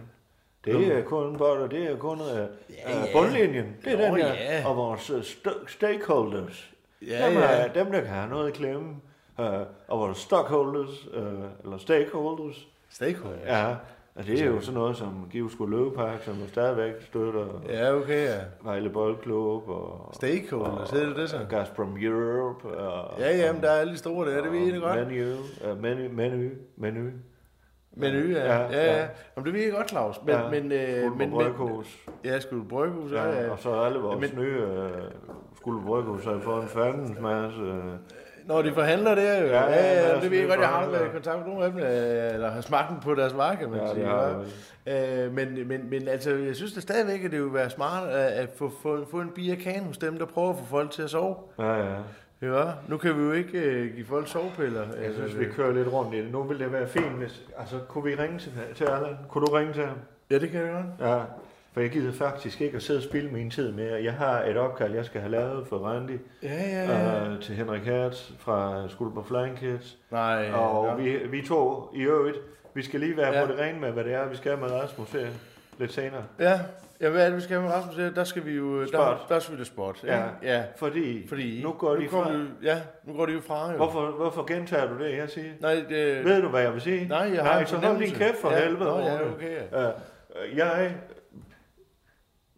[0.65, 2.45] Det er kun bare, det er kun uh, Ja,
[2.87, 3.67] ja, bundlinjen.
[3.85, 4.35] Det er Nå, den her.
[4.35, 4.69] ja.
[4.69, 6.71] Og vores st- stakeholders.
[7.07, 7.41] Ja, dem, ja.
[7.45, 8.95] Er, dem, der kan have noget i klemme.
[9.39, 9.45] Uh,
[9.89, 11.23] og vores stockholders, uh,
[11.65, 12.69] eller stakeholders.
[12.91, 13.39] Stakeholder.
[13.47, 13.77] Ja,
[14.15, 18.25] og det er jo sådan noget som Givskud Løvepark, som jo stadigvæk støtter Ja, okay,
[18.27, 18.39] ja.
[18.63, 21.39] Vejle Boldklub og, Stakeholders, hedder det så?
[21.51, 22.69] Gazprom Europe.
[22.79, 25.09] Og, Ja, jamen, der er alle de store der, det ved jeg godt.
[25.09, 25.35] Menu,
[25.73, 27.11] uh, menu, menu, menu.
[27.97, 28.45] Menu, ja.
[28.45, 28.85] Ja, Ja, ja.
[28.93, 28.97] ja.
[29.01, 29.09] ja.
[29.37, 30.21] Jamen, det ved jeg godt, Claus.
[30.25, 31.99] Men, Ja, men, øh, men, men, Bryghus.
[32.25, 34.91] ja, skulle bryghus, ja, Ja, og så alle vores Men- men, nye uh,
[35.57, 37.63] Skuldborg Bryghus har fået en fandens masse.
[37.63, 37.93] Uh,
[38.49, 39.47] Når de forhandler der jo.
[39.47, 40.61] Ja, Ja, ja, det ved jeg godt.
[40.61, 41.81] Jeg har været i kontakt med nogle af dem,
[42.35, 44.09] eller har smagt den på deres varer, kan man Ja, det sige.
[44.87, 45.27] ja.
[45.27, 48.49] Øh, men, men, men altså, jeg synes da stadigvæk, at det vil være smart at,
[48.57, 51.11] få, få, få en bier kan hos dem, der prøver at få folk til at
[51.11, 51.37] sove.
[51.59, 51.95] ja, ja.
[52.43, 54.81] Ja, nu kan vi jo ikke øh, give folk sovepiller.
[55.03, 56.33] Jeg synes, vi kører lidt rundt i det.
[56.33, 57.43] Nu ville det være fint, hvis...
[57.59, 59.17] Altså, kunne vi ringe til, til Allan?
[59.29, 59.97] Kunne du ringe til ham?
[60.31, 61.11] Ja, det kan jeg godt.
[61.11, 61.19] Ja,
[61.79, 64.03] for jeg gider faktisk ikke at sidde og spille min tid mere.
[64.05, 67.29] Jeg har et opkald, jeg skal have lavet for Randy Ja, ja, ja.
[67.31, 69.97] øh, til Henrik Hertz fra Skuldborg Flying Kids.
[70.11, 70.95] Nej, Og ja.
[71.05, 72.37] vi, vi to i øvrigt,
[72.75, 73.47] vi skal lige være Ja.
[73.47, 75.27] på det rene med, hvad det er, vi skal med Rasmus her
[75.79, 76.23] lidt senere.
[76.41, 76.61] Ja,
[77.01, 77.95] ja hvad er det, vi skal med Rasmus?
[77.97, 78.81] Der- Der skal vi jo...
[78.81, 79.17] Der, Sport.
[79.29, 80.05] der skal vi det sport.
[80.07, 80.23] Ja.
[80.43, 80.63] ja.
[80.77, 82.31] Fordi, Fordi nu går de nu fra.
[82.31, 83.77] vi, ja, nu går de jo fra jo.
[83.77, 85.51] Hvorfor, hvorfor gentager du det, jeg siger?
[85.61, 87.09] Nej, det, Ved du, hvad jeg vil sige?
[87.09, 88.59] nej, jeg har Nej, så hold din kæft for ja.
[88.65, 88.85] helvede.
[88.85, 89.87] Nå, ja, okay, ja.
[89.89, 90.95] Øh, jeg...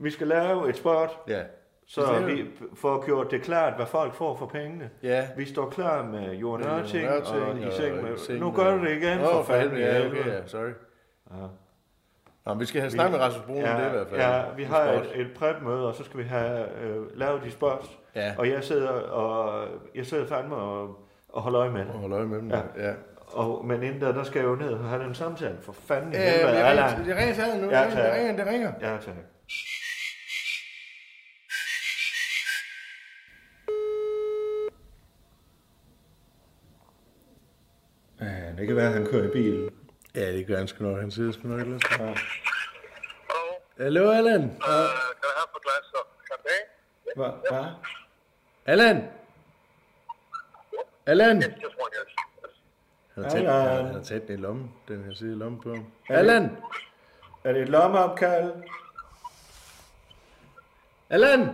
[0.00, 1.42] Vi skal lave et spot, Ja,
[1.86, 4.90] Så vi får gjort det klart, hvad folk får for pengene.
[5.02, 5.28] Ja.
[5.36, 8.16] Vi står klar med Johan Ørting og i seng med...
[8.18, 9.78] seng Nu gør du det igen, for fanden.
[9.78, 10.70] Ja, okay, ja, sorry.
[11.30, 11.46] Ja.
[12.46, 14.20] Nå, men vi skal have snakket med Rasmus Brun om det i hvert fald.
[14.20, 17.96] Ja, vi har et, et prep-møde, og så skal vi have øh, lavet de spørgsmål.
[18.16, 18.34] Ja.
[18.38, 21.90] Og jeg sidder, og jeg sidder fandme og, og holder øje med det.
[21.94, 22.50] Og holde øje med dem.
[22.50, 22.88] Ja.
[22.88, 22.92] ja.
[23.32, 25.56] Og, men inden der, der skal jeg jo ned og have den samtale.
[25.62, 27.70] For fanden i Øh, helvede, det ringer, det ringer til Allan nu.
[27.70, 28.04] Ja, det ringer, tak.
[28.04, 28.72] det ringer, det ringer.
[28.80, 29.14] Ja, tak.
[38.60, 39.70] Det kan være, at han kører i bil.
[40.14, 41.00] Ja, det gør han sgu nok.
[41.00, 41.82] Han sidder sgu nok ellers.
[41.90, 41.96] Ja.
[41.96, 42.14] Hallo,
[43.78, 44.42] Hallo, Allan.
[44.44, 46.66] øh, kan jeg have på glas og champagne?
[47.16, 47.50] Hvad?
[47.50, 47.72] Hvad?
[48.66, 49.08] Allan.
[51.06, 51.42] Allan.
[53.14, 53.84] Han har taget, Allan.
[53.86, 54.72] han har taget den i lommen.
[54.88, 55.84] Den her side i lommen på ham.
[56.08, 56.56] Allan.
[57.44, 58.52] Er det et lommeopkald?
[61.10, 61.48] Allan.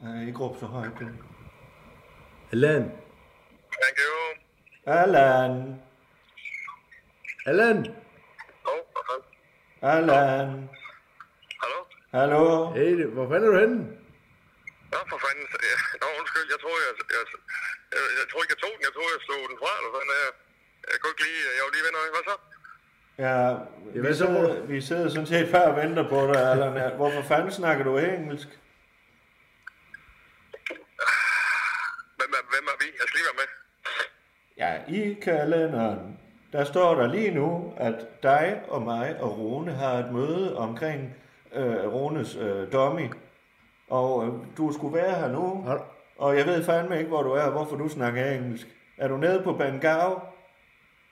[0.00, 0.90] Nej, ikke råb så højt.
[1.00, 1.06] du.
[2.52, 2.82] Allan.
[2.82, 4.42] Thank you.
[4.92, 5.80] Allan.
[7.48, 7.78] Allan.
[8.70, 9.28] Oh, hvad fanden?
[9.94, 10.48] Allan.
[11.62, 11.78] Hallo?
[12.16, 12.42] Hallo?
[12.78, 13.78] Hey, hvor fanden er du henne?
[14.92, 15.46] Nå, for fanden.
[15.68, 17.24] Ja, Nå, undskyld, jeg tror, jeg, jeg,
[17.94, 18.82] jeg, jeg, tror ikke, jeg tog den.
[18.88, 20.32] Jeg tror, jeg slog den fra, eller sådan jeg,
[20.92, 22.10] jeg kunne ikke lige, jeg var lige ved noget.
[22.14, 22.36] Hvad så?
[23.26, 23.38] Ja,
[24.04, 24.66] vi, så, sidder, bror?
[24.72, 26.96] vi sidder sådan set bare og venter på dig, Allan.
[27.00, 28.48] Hvorfor fanden snakker du engelsk?
[32.18, 32.88] Hvem er, hvem er vi?
[32.98, 33.48] Jeg skal lige være med.
[34.62, 36.02] Ja, i kalenderen,
[36.52, 41.14] der står der lige nu, at dig og mig og Rune har et møde omkring
[41.54, 43.10] øh, Runes øh, dummy.
[43.90, 45.82] Og øh, du skulle være her nu, du-
[46.18, 48.66] og jeg ved fandme ikke, hvor du er, og hvorfor du snakker engelsk.
[48.98, 50.18] Er du nede på Bangau?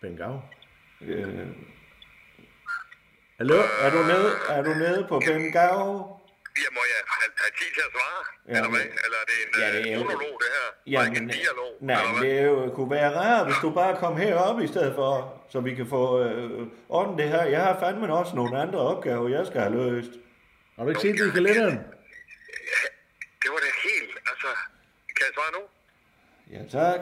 [0.01, 0.41] Bengau.
[1.01, 1.47] Øh,
[3.39, 3.55] Hallo?
[3.83, 6.16] er, du nede, er du nede på Bangau?
[6.63, 8.21] Ja, må jeg have, have tid til at svare?
[8.49, 8.85] Ja, eller hvad?
[8.89, 10.67] men- Eller er det en Ja, det det er monolog, det her?
[10.93, 11.71] Ja, ikke en men- dialog?
[11.81, 14.93] Nej, eller men det jo, kunne være rart, hvis du bare kom herop i stedet
[15.01, 15.13] for,
[15.53, 17.43] så vi kan få øh, ordnet det her.
[17.57, 20.13] Jeg har fandme også nogle andre opgaver, jeg skal have løst.
[20.77, 21.77] Har du ikke set det i kalenderen?
[23.43, 24.49] Det var det helt, altså...
[25.17, 25.63] Kan jeg svare nu?
[26.55, 27.01] Ja, tak.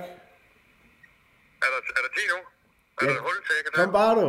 [1.65, 2.39] Er der, er der tid nu?
[3.01, 3.11] Er Ja.
[3.15, 4.29] der hul til, jeg kan Kom bare, du.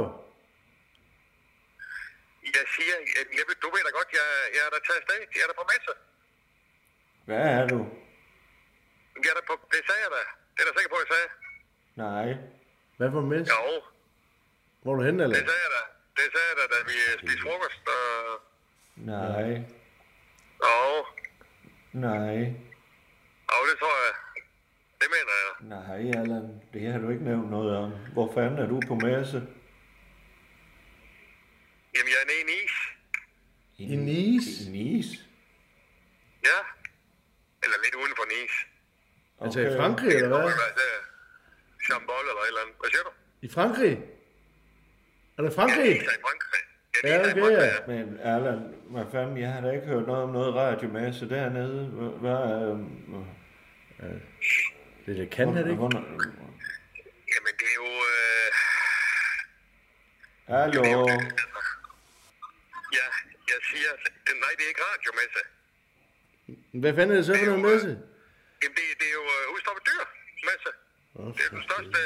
[2.58, 5.18] Jeg siger, jeg, jeg, du ved da godt, jeg, jeg er der taget afsted.
[5.38, 5.92] Jeg er der på messe.
[7.28, 7.80] Hvad er du?
[9.24, 10.22] Jeg er der på, det sagde jeg da.
[10.54, 11.30] Det er da sikker på, jeg sagde.
[12.06, 12.28] Nej.
[12.98, 13.42] Hvad for med?
[13.54, 13.64] Jo,
[14.82, 15.46] Hvor er du henne, det Allan?
[15.50, 15.84] sagde jeg da.
[16.18, 17.82] Det sagde jeg da, da vi spiste frokost.
[17.98, 18.06] Og,
[19.12, 19.50] Nej.
[20.66, 20.78] jo,
[22.08, 22.38] Nej.
[23.54, 24.14] og det tror jeg.
[25.02, 25.52] Det mener jeg.
[25.76, 26.46] Nej, Allan.
[26.74, 27.90] Det har du ikke nævnt noget om.
[28.14, 29.38] Hvor fanden er du på messe?
[31.96, 32.78] Jamen, jeg er nede i Nice.
[33.78, 34.50] I Nice?
[34.66, 35.12] I Nice?
[36.50, 36.60] Ja.
[37.64, 38.58] Eller lidt uden for Nice.
[39.42, 40.38] Altså i Frankrig, eller hvad?
[40.38, 40.92] Er det?
[41.86, 42.76] Chambol eller et eller andet.
[42.80, 43.12] Hvad siger du?
[43.42, 43.94] I Frankrig?
[45.38, 45.92] Er det Frankrig?
[45.92, 46.62] er i Frankrig.
[47.04, 48.04] Ja, er okay, Frankrig, ja.
[48.06, 51.86] Men Allan, hvad fanden, jeg har da ikke hørt noget om noget radiomesse dernede.
[51.88, 54.20] Hvad- Hvad er...
[55.06, 55.76] Det er det kan, er det ikke?
[55.76, 56.08] Hvornår-
[57.34, 57.90] Jamen, det er jo...
[58.14, 58.52] Øh,
[60.48, 60.84] Hallo?
[60.84, 61.08] ja, jeg
[63.76, 63.92] siger...
[64.44, 65.42] Nej, det er ikke radiomesse.
[66.82, 67.92] Hvad fanden er det så for noget messe?
[68.62, 70.04] Jamen, det, det er jo øh, udstoppet dyr
[70.50, 70.72] messe.
[71.38, 72.00] Det er den største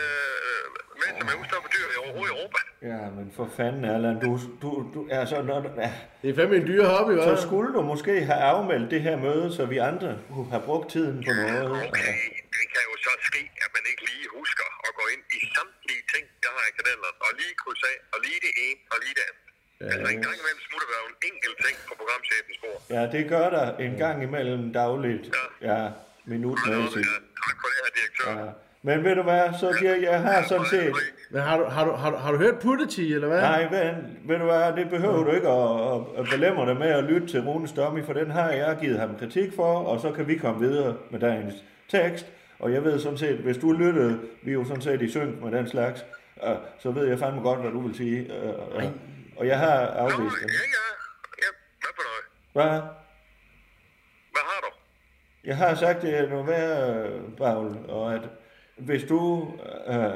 [0.50, 0.66] øh,
[1.02, 2.60] messe med udstoppet dyr i overhovedet i Europa.
[2.92, 6.68] Ja, men for fanden, Allan, du, du, du, altså, når, ja, Det er fandme en
[6.72, 7.28] dyre hobby, hva'?
[7.30, 10.88] så skulle du måske have afmeldt det her møde, så vi andre kunne have brugt
[10.94, 11.66] tiden på noget.
[11.88, 12.14] Okay,
[12.56, 16.04] det kan jo så ske, at man ikke lige husker at gå ind i samtlige
[16.14, 19.16] ting, jeg har i kalenderen, og lige krydse af, og lige det ene, og lige
[19.20, 19.49] det andet.
[19.82, 19.86] Ja.
[19.86, 22.80] Altså en gang imellem smutter der jo en enkelt ting på programchefens bord.
[22.96, 25.26] Ja, det gør der en gang imellem dagligt.
[25.70, 25.80] Ja,
[26.26, 27.10] minutmæssigt.
[27.10, 28.46] Ja, tak for det her, direktør.
[28.46, 28.52] Ja.
[28.82, 30.96] Men ved du hvad, så jeg, jeg har sådan set...
[31.32, 33.42] Men har du, har du, har du, har du hørt Putteti, eller hvad?
[33.42, 33.96] Nej, ven,
[34.28, 37.42] ved du hvad, det behøver du ikke at, at, belemre dig med at lytte til
[37.42, 40.60] Runes Dummy, for den har jeg givet ham kritik for, og så kan vi komme
[40.68, 41.54] videre med dagens
[41.90, 42.26] tekst.
[42.60, 45.44] Og jeg ved sådan set, hvis du lyttede, vi er jo sådan set i synk
[45.44, 46.06] med den slags,
[46.44, 48.20] øh, så ved jeg fandme godt, hvad du vil sige.
[48.20, 48.90] Øh, øh,
[49.40, 50.54] og jeg har afvist ja, det.
[50.54, 50.88] ja.
[51.44, 51.50] ja.
[51.82, 52.26] Hvad for noget?
[52.54, 52.82] Hvad?
[54.32, 54.70] Hvad har du?
[55.44, 58.22] Jeg har sagt det er noget værd, Paul, og at
[58.78, 59.52] hvis du...
[59.88, 60.14] Øh,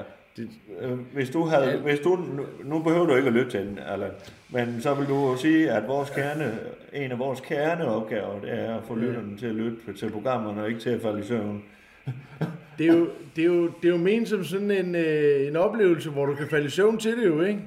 [0.79, 3.79] øh, hvis du havde, hvis du, nu, nu behøver du ikke at lytte til den,
[3.79, 4.11] Allan,
[4.49, 6.59] men så vil du sige, at vores kerne,
[6.93, 10.69] en af vores kerneopgaver, det er at få lytterne til at lytte til programmerne, og
[10.69, 11.63] ikke til at falde i søvn.
[12.77, 15.55] Det er jo, det er jo, det er jo ment som sådan en, øh, en
[15.55, 17.63] oplevelse, hvor du kan falde i søvn til det jo, ikke?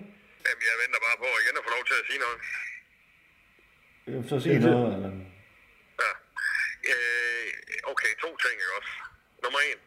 [0.47, 2.39] Jamen, jeg venter bare på igen at få lov til at sige noget.
[4.07, 5.17] Så sig noget, Allan.
[6.03, 6.11] Ja.
[6.93, 7.47] Øh,
[8.25, 8.93] to ting, også?
[9.45, 9.79] Nummer en.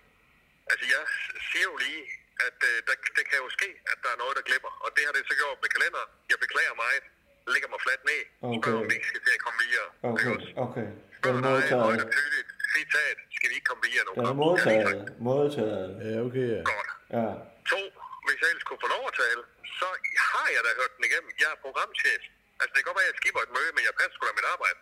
[0.72, 1.04] Altså, jeg
[1.50, 2.04] siger jo lige,
[2.48, 4.72] at øh, der, det kan jo ske, at der er noget, der glipper.
[4.84, 6.04] Og det har det så gjort med kalender.
[6.32, 7.04] Jeg beklager meget.
[7.46, 8.22] Jeg lægger mig fladt ned.
[8.48, 8.58] Okay.
[8.60, 9.88] Spørg, om vi ikke skal til at komme videre.
[10.12, 10.30] Okay,
[10.66, 10.88] okay.
[11.26, 12.50] Den Spørg er dig højt og tydeligt.
[12.76, 13.18] Citat.
[13.38, 14.12] Skal vi ikke komme videre nu?
[14.20, 15.00] Den er modtaget.
[15.30, 15.90] Modtaget.
[16.08, 16.62] Ja, okay, ja.
[16.74, 16.90] Godt.
[17.18, 17.28] Ja.
[17.72, 17.82] To,
[18.26, 19.42] hvis jeg ellers kunne få lov at tale,
[19.80, 19.88] så
[20.34, 21.30] har jeg da hørt den igennem.
[21.42, 22.22] Jeg er programchef.
[22.60, 24.34] Altså, det kan godt være, at jeg skipper et møde, men jeg passer sgu da
[24.40, 24.78] mit arbejde.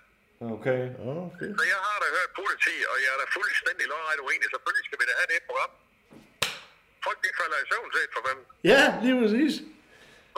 [0.56, 0.82] Okay.
[1.26, 1.50] Okay.
[1.60, 4.48] Så jeg har da hørt politi, og jeg er da fuldstændig lodret uenig.
[4.56, 5.72] Selvfølgelig skal vi da have det program.
[7.06, 8.46] Folk, de falder i søvn set for fanden.
[8.74, 9.54] Ja, lige præcis.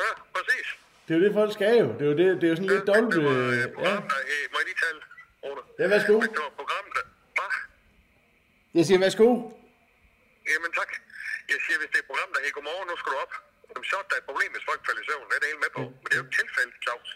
[0.04, 0.68] Ja, præcis.
[1.06, 1.88] Det er jo det, folk skal jo.
[1.98, 3.14] Det er jo, det, det er jo sådan lidt dobbelt...
[3.16, 4.18] Det var øh, et Ja, program, der...
[4.32, 5.00] Hey, må jeg lige tale,
[5.44, 5.62] Rune?
[5.82, 6.16] ja værsgo.
[6.36, 7.04] Det var et program, der...
[7.38, 7.52] Hvad?
[8.78, 9.28] Jeg siger værsgo.
[10.52, 10.92] Jamen tak.
[11.54, 13.34] Jeg siger, hvis det er et program, der hedder Godmorgen, nu skal du op.
[13.70, 15.26] Jamen, så er der et problem, hvis folk falder i søvn.
[15.30, 15.84] Det er det hele med på.
[16.02, 17.10] Men det er jo ikke tilfældet, Claus.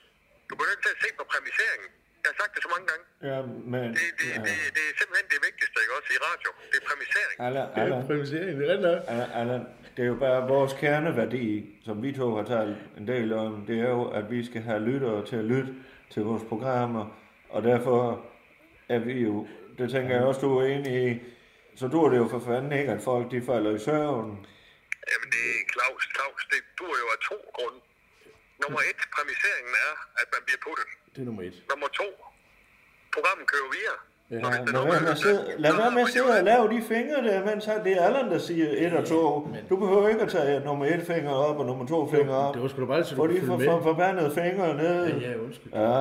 [0.54, 1.89] Du bliver nødt til at se på præmiseringen.
[2.24, 3.04] Jeg har sagt det så mange gange.
[3.30, 3.38] Ja,
[3.74, 3.84] men...
[3.97, 4.39] Det, det, Ja.
[4.47, 6.49] det, det er simpelthen det vigtigste, ikke også, i radio.
[6.72, 7.36] Det er præmisering.
[7.47, 8.99] Allan, Det er Allan, præmisering, det er nok.
[9.12, 9.64] Allan, Allan,
[9.95, 11.47] det er jo bare vores kerneværdi,
[11.86, 13.51] som vi to har talt en del om.
[13.70, 15.72] Det er jo, at vi skal have lyttere til at lytte
[16.14, 17.04] til vores programmer.
[17.56, 17.99] Og derfor
[18.95, 19.47] er vi jo...
[19.78, 21.10] Det tænker jeg også, du er enig i.
[21.80, 24.30] Så du er det jo for fanden ikke, at folk de falder i søvn.
[25.12, 27.80] Jamen, det er Claus, Claus, det dur jo af to grunde.
[28.64, 30.88] Nummer et, præmiseringen er, at man bliver puttet.
[31.14, 31.55] Det er nummer et.
[31.72, 32.07] Nummer to,
[33.16, 33.99] programmet kører videre.
[34.32, 34.36] Ja.
[34.36, 36.80] Lad nogen, være med at sidde, lad så være med at sidde og lave de
[36.91, 39.22] fingre der, mens han, det er Allan, der siger et og to.
[39.70, 42.53] Du behøver ikke at tage nummer et finger op og nummer to finger op.
[42.53, 43.66] Det var sgu da bare, så du Få kunne de følge for, med.
[43.68, 44.99] for, forbandede fingre ned.
[45.07, 45.72] Ja, ja, undskyld.
[45.74, 45.97] Ja.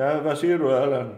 [0.00, 1.08] Ja, hvad siger du, Allan?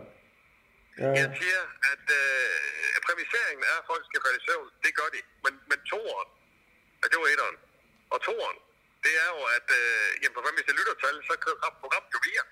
[1.02, 1.10] Ja.
[1.22, 1.60] Jeg siger,
[1.92, 4.68] at øh, præmiseringen er, at folk skal falde i søvn.
[4.84, 5.20] Det gør de.
[5.44, 6.28] Men, men toeren,
[7.02, 7.56] og det var etteren,
[8.14, 8.58] og toeren,
[9.04, 12.20] det er jo, at øh, jamen, for hvis det lytter tal, så kører programmet jo
[12.26, 12.46] videre.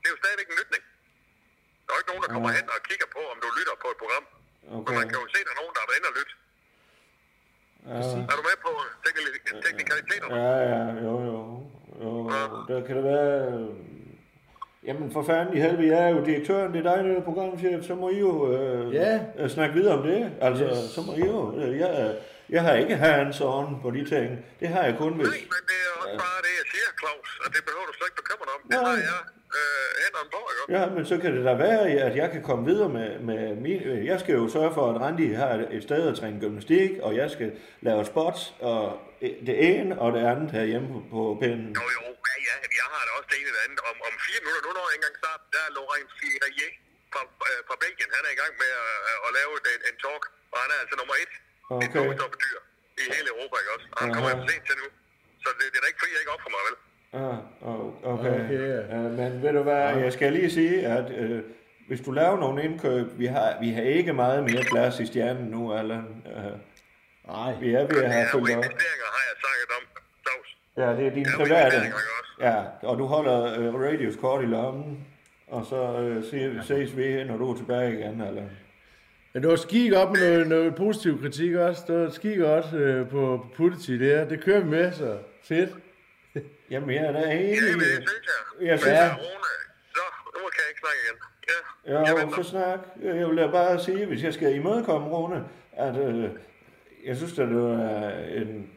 [0.00, 0.82] Det er jo stadigvæk en lytning.
[1.84, 2.56] Der er jo ikke nogen, der kommer Ja.
[2.58, 4.24] hen og kigger på, om du lytter på et program.
[4.30, 4.94] Men Okay.
[5.00, 6.34] man kan jo se, at der er nogen, der er inde og lytte.
[7.90, 7.98] Ja.
[8.32, 8.70] Er du med på
[9.06, 10.34] teknik- teknikaliteterne?
[10.44, 11.36] Ja, ja, jo, jo.
[12.04, 12.10] jo.
[12.70, 13.32] Der kan det være...
[14.88, 17.84] Jamen for fanden i helvede, jeg er jo direktøren, det er dig, der er programchef,
[17.86, 19.20] så må I jo øh, Ja.
[19.38, 20.32] øh, snakke videre om det.
[20.40, 20.90] Altså, Yes.
[20.94, 21.60] så må I jo...
[21.60, 22.18] Øh, jeg,
[22.54, 24.28] jeg har ikke hands on på de ting.
[24.60, 25.28] Det har jeg kun, hvis...
[25.28, 27.28] Nej, men det er også bare det, jeg siger, Claus.
[27.44, 28.62] Og det behøver du slet ikke bekymre dig om.
[28.70, 28.84] Det Nej.
[28.90, 29.20] har jeg
[29.58, 30.62] øh, hænderne på, ikke?
[30.76, 33.80] Ja, men så kan det da være, at jeg kan komme videre med, med min...
[33.90, 36.90] øh, Jeg skal jo sørge for, at Randi har et- et sted at træne gymnastik,
[37.06, 37.48] og jeg skal
[37.86, 38.40] lave spots,
[38.70, 38.82] og
[39.48, 41.70] det ene og det andet herhjemme på, på pinden.
[41.78, 43.80] Jo, jo, ja, ja, jeg har da også det ene og det andet.
[43.90, 46.70] Om, om fire minutter, nu når jeg engang start, der er Laurent Ferrier
[47.12, 48.10] fra, øh, fra Belgien.
[48.16, 50.22] Han er i gang med at, at lave en, en talk,
[50.52, 51.32] og han er altså nummer et.
[51.70, 51.86] Okay.
[51.86, 52.58] Et showstoppedyr
[53.00, 53.86] i hele Europa, ikke også?
[53.92, 54.86] Og han kommer jo sent til nu.
[55.42, 56.76] Så det, det er da ikke fordi, jeg ikke opfører mig, vel?
[57.22, 57.38] Ah,
[57.68, 57.80] oh,
[58.14, 58.36] okay.
[58.44, 58.68] Okay.
[58.94, 61.40] Uh, men ved du hvad, jeg skal lige sige, at uh,
[61.88, 65.44] hvis du laver nogle indkøb, vi har, vi har ikke meget mere plads i stjernen
[65.54, 66.04] nu, Allan.
[66.26, 66.32] Uh,
[67.34, 67.54] Nej.
[67.60, 68.48] vi er ved at Det have er fyldt op.
[68.48, 69.82] investeringer, har jeg snakket om,
[70.24, 70.48] Claus.
[70.76, 71.92] Ja, det er dine Det er jo private.
[72.40, 75.06] Ja, og du holder uh, radios kort i lommen,
[75.46, 75.80] og så
[76.16, 78.50] uh, ses, ses vi, når du er tilbage igen, Allan.
[79.34, 81.84] Men du har skig op med noget, noget positiv kritik også.
[81.88, 84.28] Du har skig godt øh, på, på Putiti der.
[84.28, 85.70] Det kører vi med, så fedt.
[86.70, 87.54] Jamen, jeg er da enig.
[87.54, 88.28] Ja, men det synes
[88.60, 88.66] jeg.
[88.66, 89.14] Jeg synes, Ja.
[89.14, 89.50] Rune,
[89.94, 90.00] så,
[90.34, 91.16] nu kan jeg ikke snakke igen.
[91.48, 92.42] Ja, Ja, jeg jo, venter.
[92.42, 92.78] så snak.
[93.02, 96.30] Jeg vil bare sige, hvis jeg skal imødekomme Rune, at øh,
[97.06, 98.70] jeg synes, at det var en...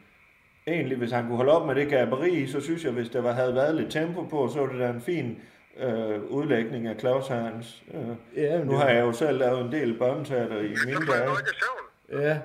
[0.67, 3.31] Egentlig, hvis han kunne holde op med det gaberi, så synes jeg, hvis der var,
[3.31, 5.39] havde været lidt tempo på, så var det da en fin
[5.85, 7.83] øh, udlægning af Claus Hans.
[7.93, 7.99] Øh,
[8.43, 11.13] Ja, nu det- har jeg jo selv lavet en del børneteater i Så mine falder
[11.13, 11.27] dage.
[11.29, 11.85] du ikke i søvn,
[12.25, 12.35] Ja,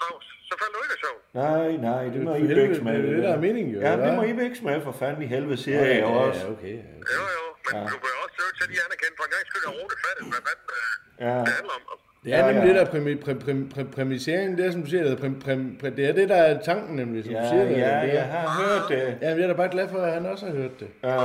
[0.00, 0.24] Claus.
[0.48, 1.20] Så falder du ikke i søvn.
[1.44, 2.92] Nej, nej, det må For I helvede, bækse med.
[2.92, 4.92] det er jo det, der er meningen, jo, Ja, det må I bækse med, for
[4.92, 6.40] fanden i helvede, siger ja, jeg jo ja, også.
[6.46, 6.74] ja, okay.
[6.76, 7.14] ja.
[7.16, 7.80] Jo, jo, men Ja.
[7.92, 10.24] du bliver også nødt til at lige anerkende, for en gang skyld, at Rune fattet,
[10.32, 11.82] hvad fanden øh, Ja, det handler om.
[12.24, 12.68] Det er Ja, nemlig ja.
[12.68, 15.28] det der præmi, præ, præ, præ, præmisering, det er som du siger, det er, præ,
[15.44, 17.64] præ, præ, det er det, der er tanken nemlig, som ja, du siger.
[17.64, 19.02] det, ja, det, jeg har hørt det.
[19.22, 20.88] Ja, men jeg er da bare glad for, at han også har hørt det.
[21.02, 21.18] Ja.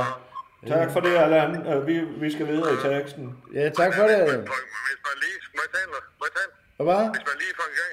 [0.68, 1.50] Tak for det, Allan.
[1.70, 1.94] Øh, Vi,
[2.24, 3.24] vi skal videre i teksten.
[3.58, 4.18] Ja, tak for det.
[4.50, 5.88] For- Hvis man lige, må jeg tale,
[6.20, 6.52] må jeg tale?
[6.86, 7.02] Hvad?
[7.14, 7.92] Hvis man lige for en gang,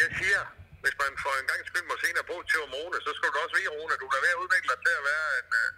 [0.00, 0.40] jeg siger,
[0.84, 3.36] hvis man for en gang skyld må se en positiv om Rune, så skal du
[3.44, 5.68] også vide, Rune, du er ved at udvikle dig til at være en, øh,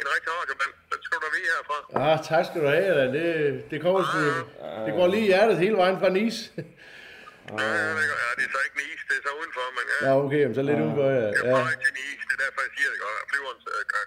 [0.00, 0.72] en rigtig radiomand.
[0.92, 1.78] Den skal du da vide herfra.
[2.04, 3.08] Ah, tak skal du have, Adam.
[3.18, 3.26] Det,
[3.70, 4.20] det kommer sgu,
[4.86, 6.36] det går lige i hjertet hele vejen fra Nis.
[7.60, 9.98] Ja, ja, det, ja, det er så ikke Nice, det er så udenfor, men ja.
[10.06, 11.26] Ja, okay, men så lidt udenfor, ja.
[11.34, 13.16] Jeg er Ja, på vej til Nice, det er derfor, jeg siger det godt.
[13.30, 13.58] Flyveren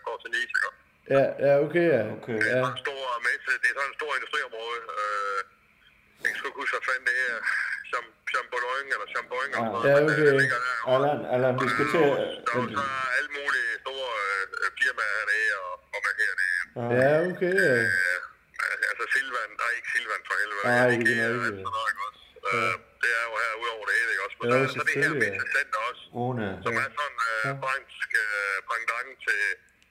[0.07, 0.69] går til Nice, ikke?
[1.15, 2.01] Ja, ja okay, ja.
[2.17, 2.37] Okay.
[2.43, 4.79] Det er Ja, sådan en stor messe, det er sådan en stor industriområde.
[4.99, 5.39] Øh,
[6.23, 7.39] jeg skal ikke huske, hvad fanden det er.
[7.91, 9.89] Cham- Chamboing eller Chamboing eller sådan noget.
[9.91, 10.25] Ja, men, øh, okay.
[10.29, 10.75] det ligger der.
[10.93, 12.03] Allan, Allan, vi skal til...
[12.45, 12.83] Der er jo så
[13.17, 16.61] alle mulige store øh, firmaer hernede, og, og hvad her det er.
[17.01, 17.75] ja, okay, ja.
[18.91, 20.63] Altså Silvan, nej ikke Silvan for helvede.
[20.67, 21.63] Nej, Jeg ikke er noget, øh, ikke.
[21.65, 22.63] sådan?
[22.69, 24.37] Øh, det er jo her ud over det hele, ikke også?
[24.41, 25.21] Men Ja, så, så det her ja.
[25.23, 26.47] Messecenter også, Rune.
[26.65, 29.41] som er sådan øh, fransk øh, pendant til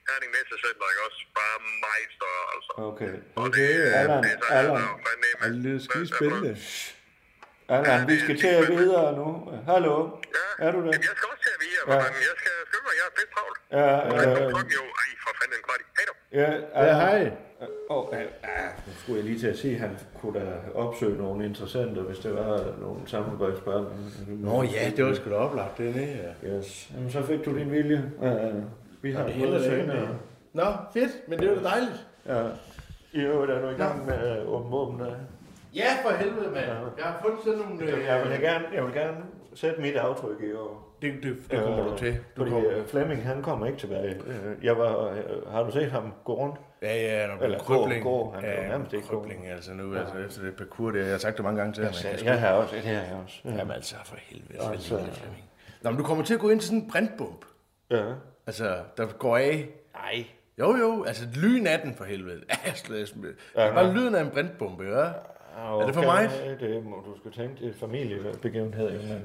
[0.09, 1.19] Herning Messecenter, ikke også?
[1.39, 2.71] Bare meget større, altså.
[2.89, 3.13] Okay.
[3.45, 3.99] Okay, ja.
[4.01, 4.81] Allan, Det er Allan,
[5.41, 6.53] Og det lyder skide spændende.
[7.75, 9.27] Allan, vi skal til at videre nu.
[9.71, 9.95] Hallo?
[10.37, 10.91] Ja, Er du der?
[10.93, 11.93] Jamen, jeg skal også til at vide, Ja.
[11.93, 12.09] ja.
[12.15, 13.57] men jeg skal skynde mig, jeg er fedt travlt.
[13.77, 15.85] Ja, øh, klokken jo, ej, for fanden en kvart i.
[15.97, 16.13] Hej då.
[16.41, 16.49] ja,
[16.87, 17.21] Ja, hej.
[17.89, 20.45] Åh, oh, ah, nu skulle jeg lige til at sige, at han kunne da
[20.75, 23.93] opsøge nogle interessante, hvis det var nogle samarbejdspartnere.
[24.27, 25.93] Nå ja, det var sgu da oplagt, det er
[26.43, 26.57] ja.
[26.57, 26.89] Yes.
[26.93, 28.11] Jamen, så fik du din vilje.
[28.17, 28.63] Uh,
[29.03, 30.07] vi har det det ikke senere.
[30.53, 32.07] Nå, fedt, men det var da dejligt.
[32.27, 32.43] Ja.
[33.13, 35.15] I øvrigt er du i gang med at åbne våben der.
[35.75, 36.65] Ja, for helvede, mand.
[36.97, 37.83] Jeg har fundet sådan nogle...
[37.85, 39.17] øh, Jeg vil gerne, jeg vil gerne
[39.53, 40.97] sætte mit aftryk i år.
[41.01, 42.13] Det, det, det kommer du til.
[42.13, 42.71] Du Fordi kommer.
[42.71, 44.15] øh, Flemming, han kommer ikke tilbage.
[44.27, 46.55] Øh, Jeg var, øh, har du set ham gå rundt?
[46.81, 48.03] Ja, ja, når du Eller er krybling.
[48.03, 48.31] gå, gå.
[48.35, 49.19] Han er ja, nærmest ikke gå.
[49.21, 51.83] krybling, altså nu, altså efter det parcours, det, jeg har sagt det mange gange til
[51.83, 51.93] ham.
[52.03, 53.35] Jeg, Jeg jeg har også, det har jeg også.
[53.45, 55.43] sgu- Jamen altså, for helvede, for Altså- Flemming.
[55.81, 57.45] Nå, men du kommer til at gå ind til sådan en brandbomb.
[57.91, 58.03] Ja.
[58.47, 59.69] Altså, der går af.
[59.93, 60.25] Nej.
[60.59, 62.41] Jo, jo, altså lyn af den for helvede.
[63.55, 65.09] Ja, Bare lyden af en brandbombe, ja.
[65.57, 66.57] Er det for meget?
[66.59, 69.21] Det må du skal tænke, det er familiebegivenhed, men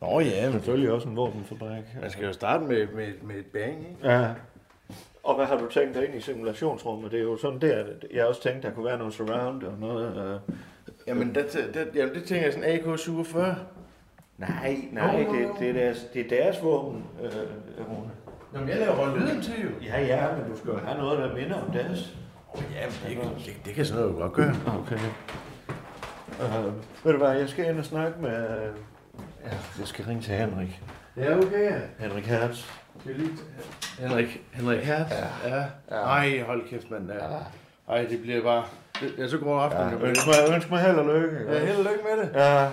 [0.00, 1.84] uh, Nå ja, men selvfølgelig også en våbenfabrik.
[2.00, 4.10] man skal jo starte med, med, med et bang, ikke?
[4.12, 4.28] Ja.
[5.22, 7.10] Og hvad har du tænkt dig ind i simulationsrummet?
[7.12, 10.40] Det er jo sådan der, jeg også tænkte, der kunne være noget surround og noget...
[10.48, 10.54] Uh...
[11.06, 13.38] Jamen, det, det, jamen, det tænker jeg sådan AK-47.
[14.38, 15.54] Nej, nej, Jo, jo, det, jo.
[15.60, 17.30] det, er deres, det er deres våben, øh,
[17.88, 18.10] Rune.
[18.54, 19.68] Jamen, jeg laver lyden til jo.
[19.82, 22.16] Ja, ja, men du skal jo have noget, der minder om deres.
[22.74, 24.54] Ja, men det, det, det kan sådan noget jo godt gøre.
[24.66, 24.98] Okay.
[26.40, 26.74] Uh,
[27.04, 28.68] ved du hvad, jeg skal ind og snakke med...
[28.68, 28.74] Uh,
[29.44, 30.82] ja, jeg skal ringe til Henrik.
[31.16, 31.80] Ja, okay, ja.
[31.98, 32.66] Henrik Hertz.
[33.04, 33.30] Det er lige...
[33.98, 35.12] Henrik, Henrik Hertz.
[35.44, 35.56] Ja.
[35.90, 35.96] ja.
[35.96, 37.12] Ej, hold kæft, mand.
[37.12, 37.18] Ja.
[37.88, 38.64] Ej, det bliver bare...
[39.00, 39.80] Det, ja, så går aften.
[39.80, 41.36] Ja, Ja, ønsk, mig, ønsk mig held og lykke.
[41.52, 42.30] ja, held og lykke med det.
[42.34, 42.70] Ja, øh,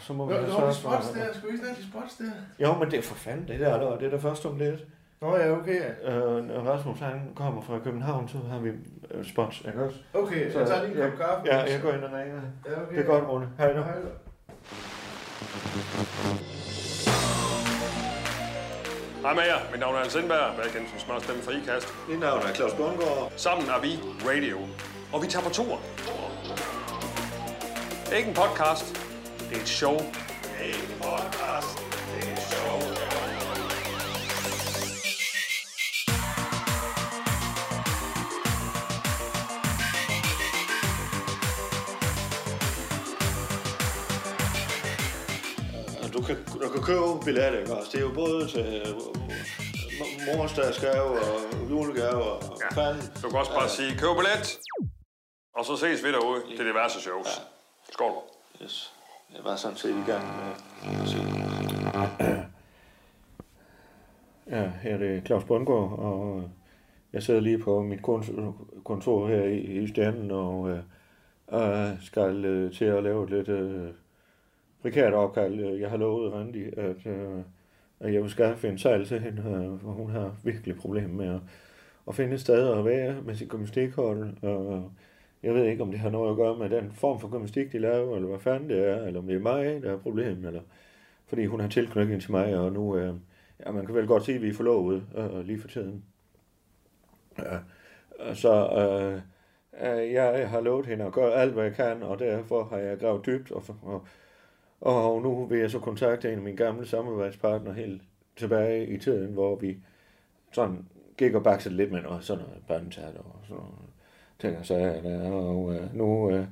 [0.00, 1.20] så må vi Nå, have nå, de så- spots der.
[1.34, 2.24] Skal vi snakke de spots der?
[2.66, 4.80] Jo, men det er for fanden, det der, der det er der først om lidt.
[5.22, 5.80] Nå ja, okay.
[6.04, 6.10] Ja.
[6.16, 8.68] Øh, Rasmus, han kommer fra København, så har vi
[9.10, 9.98] øh, spots, ikke også?
[10.14, 11.42] Okay, så jeg tager lige en kop kaffe.
[11.46, 12.40] Ja, jeg går ind og ringer.
[12.66, 12.96] Ja, okay.
[12.96, 13.48] Det er godt, Rune.
[13.58, 13.82] Hej nu.
[13.82, 14.08] Hej då.
[19.22, 19.58] Hej med jer.
[19.70, 20.38] Mit navn er Hans Sindberg.
[20.58, 21.88] Jeg er kendt som smart stemme fra IKAST.
[22.08, 23.32] Mit navn er Claus Bundgaard.
[23.36, 23.90] Sammen er vi
[24.28, 24.58] Radio.
[25.12, 25.80] Og vi tager på tur.
[28.04, 29.00] Det er ikke en podcast.
[29.50, 29.98] Det er et show.
[29.98, 31.78] Det er ikke en podcast.
[32.14, 32.80] Det er et show.
[46.12, 47.90] Du kan, du kan købe billetter, ikke også?
[47.92, 51.40] Det er jo både til øh, morsdagsgave og
[51.70, 52.80] julegave og ja.
[52.82, 53.02] fanden.
[53.22, 54.58] Du kan også bare sige, køb billet.
[55.54, 57.42] Og så ses vi derude til diverse shows.
[57.92, 58.12] Skål.
[58.62, 58.94] Yes.
[59.34, 61.18] Jeg var sådan set i gang med at se.
[64.50, 66.50] Ja, her er det Claus Bundgaard, og
[67.12, 70.70] jeg sidder lige på mit kont- kontor her i, i Stjernen, og
[71.52, 73.88] øh, skal øh, til at lave et lidt øh,
[74.82, 75.60] prekært opkald.
[75.60, 77.38] Jeg har lovet Randi, at, øh,
[78.00, 81.34] at jeg vil skaffe en sejl til hende, øh, for hun har virkelig problemer med
[81.34, 81.40] at,
[82.08, 84.42] at finde et sted at være med sit gymnastikhold.
[84.42, 84.90] Og
[85.44, 87.78] jeg ved ikke, om det har noget at gøre med den form for gymnastik, de
[87.78, 90.62] laver, eller hvad fanden det er, eller om det er mig, der er problemet, eller
[91.26, 93.14] fordi hun har tilknytning til mig, og nu, øh,
[93.66, 96.04] ja, man kan vel godt sige, at vi er forlovet øh, øh lige for tiden.
[97.38, 97.58] Ja.
[98.34, 99.14] Så øh,
[99.86, 102.98] øh jeg har lovet hende at gøre alt, hvad jeg kan, og derfor har jeg
[102.98, 104.02] gravet dybt, og, og,
[104.80, 108.02] og nu vil jeg så kontakte en af mine gamle samarbejdspartnere helt
[108.36, 109.78] tilbage i tiden, hvor vi
[110.52, 110.86] sådan
[111.16, 113.83] gik og baksede lidt med noget, sådan noget børnetat og sådan noget
[114.44, 116.46] ting og sager der, og øh, nu, øh,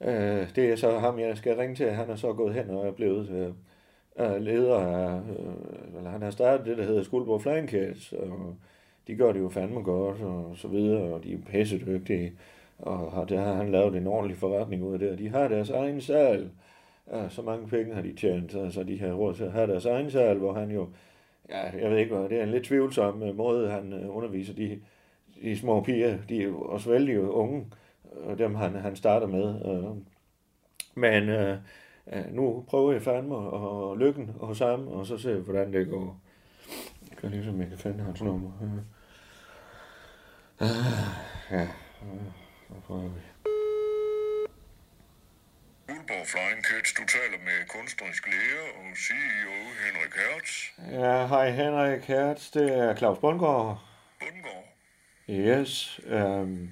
[0.00, 2.86] øh, det er så ham, jeg skal ringe til, han er så gået hen og
[2.86, 3.52] er blevet øh,
[4.26, 8.56] øh, leder af, øh, eller han har startet det, der hedder Skuldborg Flying Cats, og
[9.06, 12.32] de gør det jo fandme godt, og så videre, og de er pissedygtige,
[12.78, 15.48] og har, der har han lavet en ordentlig forretning ud af det, og de har
[15.48, 16.50] deres egen sal,
[17.12, 19.66] ja, så mange penge har de tjent, så, så de har råd til at have
[19.66, 20.88] deres egen sal, hvor han jo,
[21.48, 24.54] ja, jeg ved ikke, hvad, det er en lidt tvivlsom øh, måde, han øh, underviser
[24.54, 24.80] de,
[25.42, 27.66] de små piger, de er også vældig unge,
[28.02, 29.64] og dem han, han starter med.
[29.66, 29.96] Øh.
[30.94, 31.58] Men øh,
[32.12, 35.88] øh, nu prøver jeg fandme og lykken hos ham, og så ser vi, hvordan det
[35.88, 36.20] går.
[37.10, 38.50] Jeg kan ligesom, jeg kan finde hans nummer.
[38.62, 38.82] Øh.
[41.50, 41.68] Ja,
[42.68, 43.20] så prøver vi.
[45.86, 50.50] Guldborg Flying Kids, du taler med kunstnerisk lærer og CEO Henrik Hertz.
[51.00, 53.82] Ja, hej Henrik Hertz, det er Claus Bundgaard.
[54.20, 54.65] Bundgaard.
[55.30, 56.70] Yes, øhm,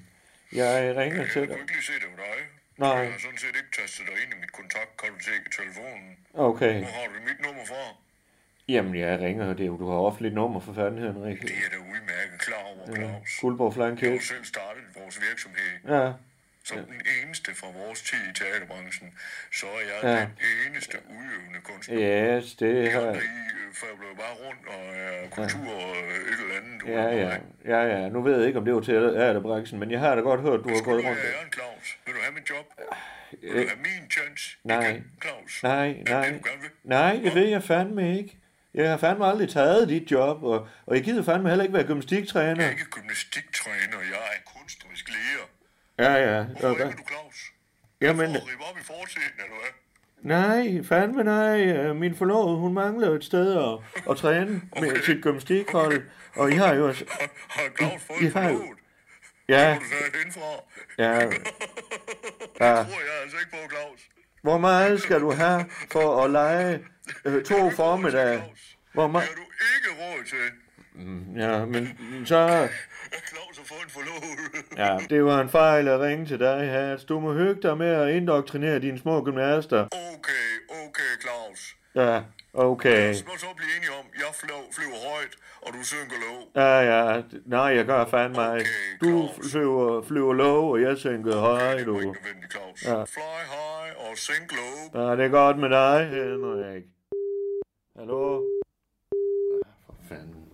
[0.53, 1.55] jeg ringer til Jeg dig.
[1.55, 2.37] kunne ikke lige se det hos dig.
[2.77, 2.89] Nej.
[2.89, 6.17] Jeg har sådan set ikke tastet dig ind i mit kontaktkonto bibliotek i telefonen.
[6.33, 6.73] Okay.
[6.83, 7.83] Hvor har du mit nummer fra?
[8.67, 9.53] Jamen, jeg ringer.
[9.53, 11.41] Det er jo, du har offentligt nummer for fanden, Henrik.
[11.41, 13.29] Det er da udmærket klar over, Claus.
[13.41, 14.13] Guldborg Jeg har Flanke.
[14.15, 15.71] jo selv startet vores virksomhed.
[15.95, 16.11] Ja.
[16.65, 19.13] Som den eneste fra vores tid i teaterbranchen,
[19.53, 20.19] så er jeg Ja.
[20.19, 20.29] den
[20.67, 22.37] eneste udøvende kunstner.
[22.37, 23.01] Yes, det De har...
[23.01, 26.87] I øh, fabler jo bare rundt og er kultur og et eller andet.
[26.87, 27.37] Ja, ja.
[27.65, 28.09] Ja, ja.
[28.09, 30.59] Nu ved jeg ikke, om det var til teaterbranchen, men jeg har da godt hørt,
[30.63, 31.17] du har gået rundt.
[31.19, 31.97] være Jørgen Claus?
[32.05, 32.65] Vil du have mit job?
[33.41, 34.57] Vil Øh, du have min chance?
[34.63, 34.87] nej.
[34.89, 35.63] Igen, Claus?
[35.63, 36.25] Nej, Er nej.
[36.29, 36.69] det, vil?
[36.83, 38.37] Nej, det ved jeg fandme ikke.
[38.73, 41.81] Jeg har fandme aldrig taget dit job, og, og jeg gider fandme heller ikke være
[41.81, 42.65] Jeg gymnastiktræner.
[42.65, 45.47] er ikke gymnastiktræner, jeg er kunstnerisk lærer.
[45.99, 46.43] Ja, ja.
[46.43, 46.81] Hvorfor Okay.
[46.83, 47.35] ringer du, Claus?
[48.01, 49.71] Jamen, For at rive op i fortiden, eller hvad?
[50.21, 51.61] nej, fandme nej.
[51.65, 53.79] Øh, Min forlovede, hun mangler et sted at,
[54.11, 56.03] at træne med sit gymnastikhold.
[56.35, 57.05] Og I har jo også...
[57.49, 58.75] Har, Claus fået I en har jo-?
[59.49, 60.41] Ja, Hvor du er henfra?
[60.97, 61.19] ja.
[61.29, 61.39] Det
[62.59, 62.75] ja.
[62.75, 63.99] tror jeg altså ikke på, Claus.
[64.41, 66.85] Hvor meget skal du have for at lege
[67.25, 68.43] øh, to formiddage?
[68.93, 69.27] Hvor Det meget?
[69.27, 70.51] har du ikke råd til.
[71.37, 71.87] Ja, men
[72.25, 72.67] så...
[73.29, 74.39] Claus har fået en forlovet.
[74.83, 77.03] Ja, det var en fejl at ringe til dig, Hans.
[77.03, 79.87] Du må hygge dig med at indoktrinere dine små gymnaster.
[79.91, 81.75] Okay, okay, Claus.
[81.95, 82.21] Ja,
[82.53, 83.13] okay.
[83.13, 86.41] Så må så blive enige om, jeg flyver, flyver højt, og du synker låg.
[86.55, 86.79] Ja,
[87.15, 87.21] ja.
[87.45, 88.53] Nej, jeg gør fandme mig.
[88.53, 88.65] Okay,
[89.01, 89.51] Du Claus.
[89.51, 91.99] flyver, flyver low, og jeg synker høj, Det er du.
[91.99, 92.85] ikke nødvendigt, Claus.
[92.85, 93.03] Ja.
[93.03, 95.01] Fly high og sink low.
[95.07, 96.83] Ja, det er godt med dig, Henrik.
[97.99, 98.35] Hallo?
[98.35, 98.41] Ah,
[99.85, 100.44] For fanden.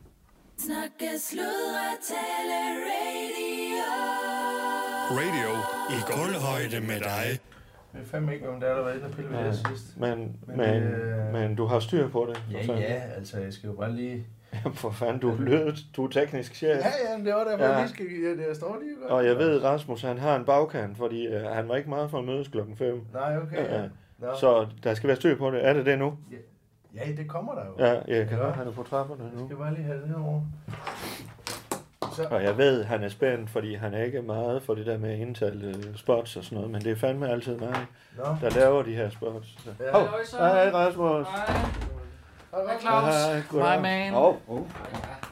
[0.65, 2.59] Snakke, sludre, tale,
[2.91, 3.83] radio.
[5.19, 5.49] Radio
[5.95, 7.39] i guldhøjde med dig.
[7.93, 9.45] Jeg ved fandme ikke, om der er, der var inde og pille ved Ja.
[9.47, 9.99] det sidst.
[9.99, 12.43] Men, Men, men, øh, men du har styr på det.
[12.51, 12.77] Ja, fanden.
[12.77, 14.27] ja, altså, jeg skal jo bare lige...
[14.73, 16.77] For fanden, du, lyder, du er teknisk chef.
[16.85, 17.69] Ja, ja, men det var derfor, Ja.
[17.71, 17.75] ja.
[17.77, 18.05] jeg lige skal...
[18.23, 19.11] Ja, det står lige godt.
[19.11, 22.17] Og jeg ved, Rasmus, han har en bagkant, fordi øh, han var ikke meget for
[22.19, 23.01] at mødes klokken 5.
[23.13, 23.81] Nej, okay, ja.
[23.81, 23.87] Ja.
[24.19, 24.27] Nå.
[24.39, 25.65] Så der skal være styr på det.
[25.67, 26.17] Er det det nu?
[26.31, 26.37] Ja,
[27.17, 27.85] det kommer der jo.
[27.85, 28.43] Ja, jeg kan Ja.
[28.43, 29.47] høre, han er på trapperne Jeg nu.
[29.47, 30.43] skal bare lige have det herovre.
[32.15, 34.97] Så, Og jeg ved, han er spændt, fordi han er ikke meget for det der
[34.97, 37.75] med at indtale øh, spots og sådan noget, men det er fandme altid mig,
[38.17, 38.23] Nå.
[38.41, 39.47] der laver de her spots.
[39.63, 39.69] Så.
[39.79, 39.91] Ja.
[39.91, 40.07] Hov,
[40.39, 41.27] hej Rasmus.
[41.27, 43.03] Hej, Hej, Claus.
[43.25, 43.79] Hej, goddag.
[43.79, 44.13] My man.
[44.13, 44.67] Hov, hov.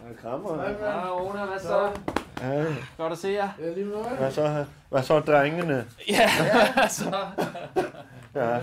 [0.10, 0.55] Jeg krammer.
[0.55, 1.89] Hej, Ona, hvad så?
[2.41, 2.66] Hej.
[2.97, 3.49] Godt at se jer.
[3.62, 5.86] Ja, lige med Hvad så, hvad så drengene?
[6.10, 6.30] Ja,
[6.99, 7.16] så.
[8.36, 8.60] Ja.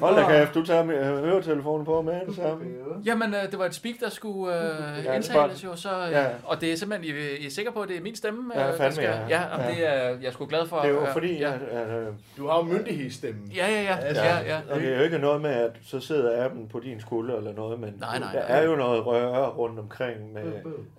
[0.00, 2.64] Hold da kæft, du tager med øh, høretelefonen på med det samme.
[3.04, 6.26] Jamen, øh, det var et speak, der skulle øh, Ja, indtales jo, så, øh, Ja.
[6.44, 8.52] og det er simpelthen, I, I er sikre på, at det er min stemme?
[8.54, 9.20] Ja, øh, der fandme, skal, ja.
[9.28, 9.42] ja.
[9.52, 9.72] jamen, Ja.
[9.74, 10.76] det er jeg er sgu glad for.
[10.76, 11.52] Det er jo øh, fordi, ja.
[11.52, 12.06] at, at, øh,
[12.36, 13.52] Du har jo myndighedsstemmen.
[13.56, 13.96] Ja, ja, ja.
[14.14, 14.58] ja, ja.
[14.70, 17.52] og det er jo ikke noget med, at så sidder appen på din skulder eller
[17.52, 18.58] noget, men Nej, nej, der nej.
[18.58, 20.42] er jo noget røre rundt omkring, med,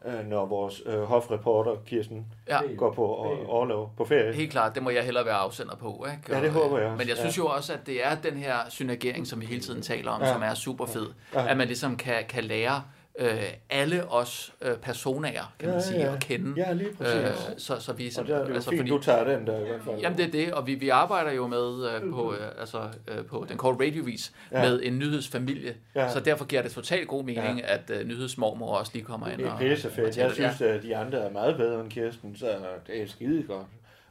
[0.05, 2.57] øh, når vores øh, hofreporter Kirsten ja.
[2.77, 3.05] går på
[3.47, 4.33] overlov på ferie.
[4.33, 6.05] Helt klart, det må jeg hellere være afsender på.
[6.11, 6.35] Ikke?
[6.35, 7.41] Ja, det Og, håber øh, jeg også, Men jeg synes ja.
[7.43, 10.27] jo også, at det er den her synergering, som vi hele tiden taler om, Ja.
[10.27, 10.33] ja.
[10.33, 11.07] som er super fed.
[11.33, 11.41] Ja.
[11.41, 11.47] Ja.
[11.51, 12.83] At man ligesom kan, kan lære
[13.19, 16.13] øh, alle os øh, personager, kan man Ja, sige, ja.
[16.13, 16.53] at kende.
[16.57, 17.15] Ja, lige præcis.
[17.15, 19.59] Øh, så, så vi Og der er det jo altså, fint, du tager den der
[19.59, 19.99] i hvert fald.
[19.99, 23.25] Jamen det er det, og vi, vi arbejder jo med øh, på, øh, altså, øh,
[23.25, 24.61] på den korte radiovis Ja.
[24.63, 24.69] ja.
[24.69, 26.01] med en nyhedsfamilie, Ja.
[26.03, 26.11] ja.
[26.13, 27.65] så derfor giver det totalt god mening, Ja.
[27.67, 27.73] ja.
[27.73, 30.17] at øh, nyhedsmormor også lige kommer ind Det er pissefedt.
[30.17, 32.47] Jeg synes, at de andre er meget bedre end Kirsten, så
[32.87, 33.65] det er skide godt.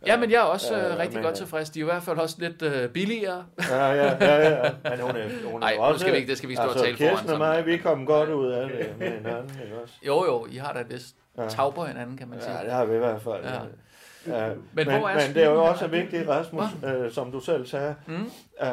[0.06, 0.16] Ja.
[0.16, 1.70] men jeg er også Ja, øh, rigtig men, godt tilfreds.
[1.70, 3.44] De er i hvert fald også lidt øh, billigere.
[3.70, 4.70] Ja, ja, ja, ja.
[4.90, 6.00] Men hun er, hun er Ej, også...
[6.00, 7.48] skal vi ikke- det skal vi stå og altså, tale foran Kirsten og sammen.
[7.48, 9.94] mig, vi kom godt ud af det med hinanden, ikke også?
[10.06, 11.48] Jo, jo, I har da vist Ja.
[11.48, 12.58] tag på hinanden, kan man sige.
[12.58, 13.44] Ja, det har vi i hvert fald.
[13.44, 13.50] Ja.
[14.38, 14.48] Ja.
[14.48, 17.40] Men, Men men, hvor er men det er jo også vigtigt, Rasmus, øh, som du
[17.40, 18.14] selv sagde, Mm.
[18.14, 18.68] øh,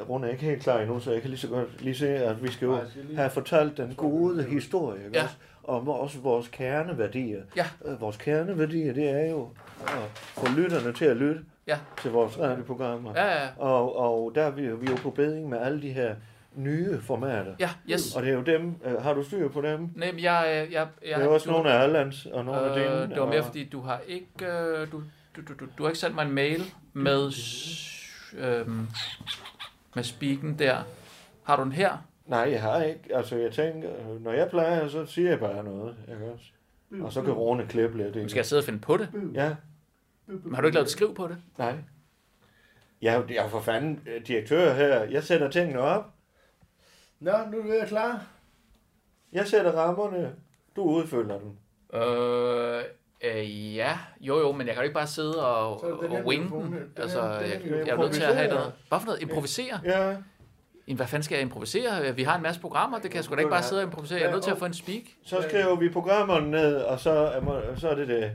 [0.00, 2.08] øh, Rune er ikke helt klar endnu, så jeg kan lige så godt lige se,
[2.16, 2.78] at vi skal jo
[3.16, 5.22] have fortalt den gode historie, ikke Ja.
[5.22, 5.34] også?
[5.64, 7.40] Om også vores kerneværdier.
[7.56, 7.66] Ja.
[7.84, 9.48] Øh, Vores kerneværdier, det er jo
[9.82, 11.78] at få lytterne til at lytte Ja.
[12.02, 13.12] til vores radioprogrammer.
[13.16, 15.92] Ja, ja, Og, og der er vi, vi er jo på beding med alle de
[15.92, 16.14] her
[16.54, 17.54] nye formater.
[17.58, 18.16] ja, yes.
[18.16, 19.90] Og det er jo dem, øh, har du styr på dem?
[19.94, 22.44] Nej, men jeg, øh, jeg, jeg, Det er jo også du- nogle af Allands og
[22.44, 23.02] nogle af dine.
[23.02, 25.02] Øh, det var mere og- fordi, du har ikke, øh, du,
[25.36, 26.62] du, du, du, du har ikke sendt mig en mail
[26.92, 27.32] med,
[28.38, 28.86] øhm,
[29.94, 30.76] med speaken der.
[31.44, 31.96] Har du den her?
[32.26, 33.00] Nej, jeg har ikke.
[33.16, 35.94] Altså, jeg tænker, øh, når jeg plejer, så siger jeg bare noget.
[36.08, 36.44] Ikke også?
[37.02, 38.16] Og så kan Rune klippe lidt.
[38.16, 38.28] Ikke?
[38.28, 39.08] skal jeg sidde og finde på det.
[39.34, 39.54] Ja,
[40.26, 41.36] Men har du ikke lavet et skriv på det?
[41.58, 41.74] nej.
[43.02, 45.02] Jeg, er jo- jeg er for fanden øh, direktør her.
[45.04, 46.04] Jeg sætter tingene op.
[47.20, 48.26] Nå, nu er du ved at klar.
[49.32, 50.32] Jeg sætter rammerne.
[50.76, 51.50] Du udfylder dem.
[51.94, 52.82] Øh,
[53.24, 56.74] øh, ja, jo jo, men jeg kan jo ikke bare sidde og, og winge den.
[56.96, 57.86] Altså, jeg, mikrofon.
[57.86, 58.72] jeg er nødt til at have noget.
[58.88, 59.22] Hvad for noget?
[59.22, 59.80] Improvisere?
[59.84, 60.16] Ja.
[60.88, 62.14] Jamen, hvad fanden skal jeg improvisere?
[62.14, 64.20] Vi har en masse programmer, det kan jeg sgu da ikke bare sidde og improvisere.
[64.20, 65.02] Jeg er nødt til at få en speak.
[65.24, 68.30] Så skriver vi programmerne ned, og så er, må- så er det det.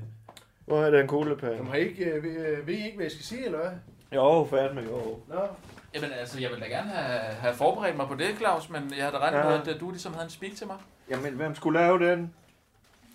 [0.65, 1.49] Hvor er den kuglepen?
[1.49, 3.57] Jamen, har I ikke, øh, ved, øh, ved I ikke, hvad jeg skal sige, eller
[3.59, 3.69] hvad?
[4.15, 5.19] Jo, fandme jo.
[5.27, 5.39] Nå,
[5.95, 9.03] Jamen altså, jeg ville da gerne have, have forberedt mig på det, Claus, men jeg
[9.05, 9.57] havde da regnet Ja.
[9.65, 10.75] med, at du ligesom havde en speak til mig.
[11.09, 12.33] Jamen, hvem skulle lave den?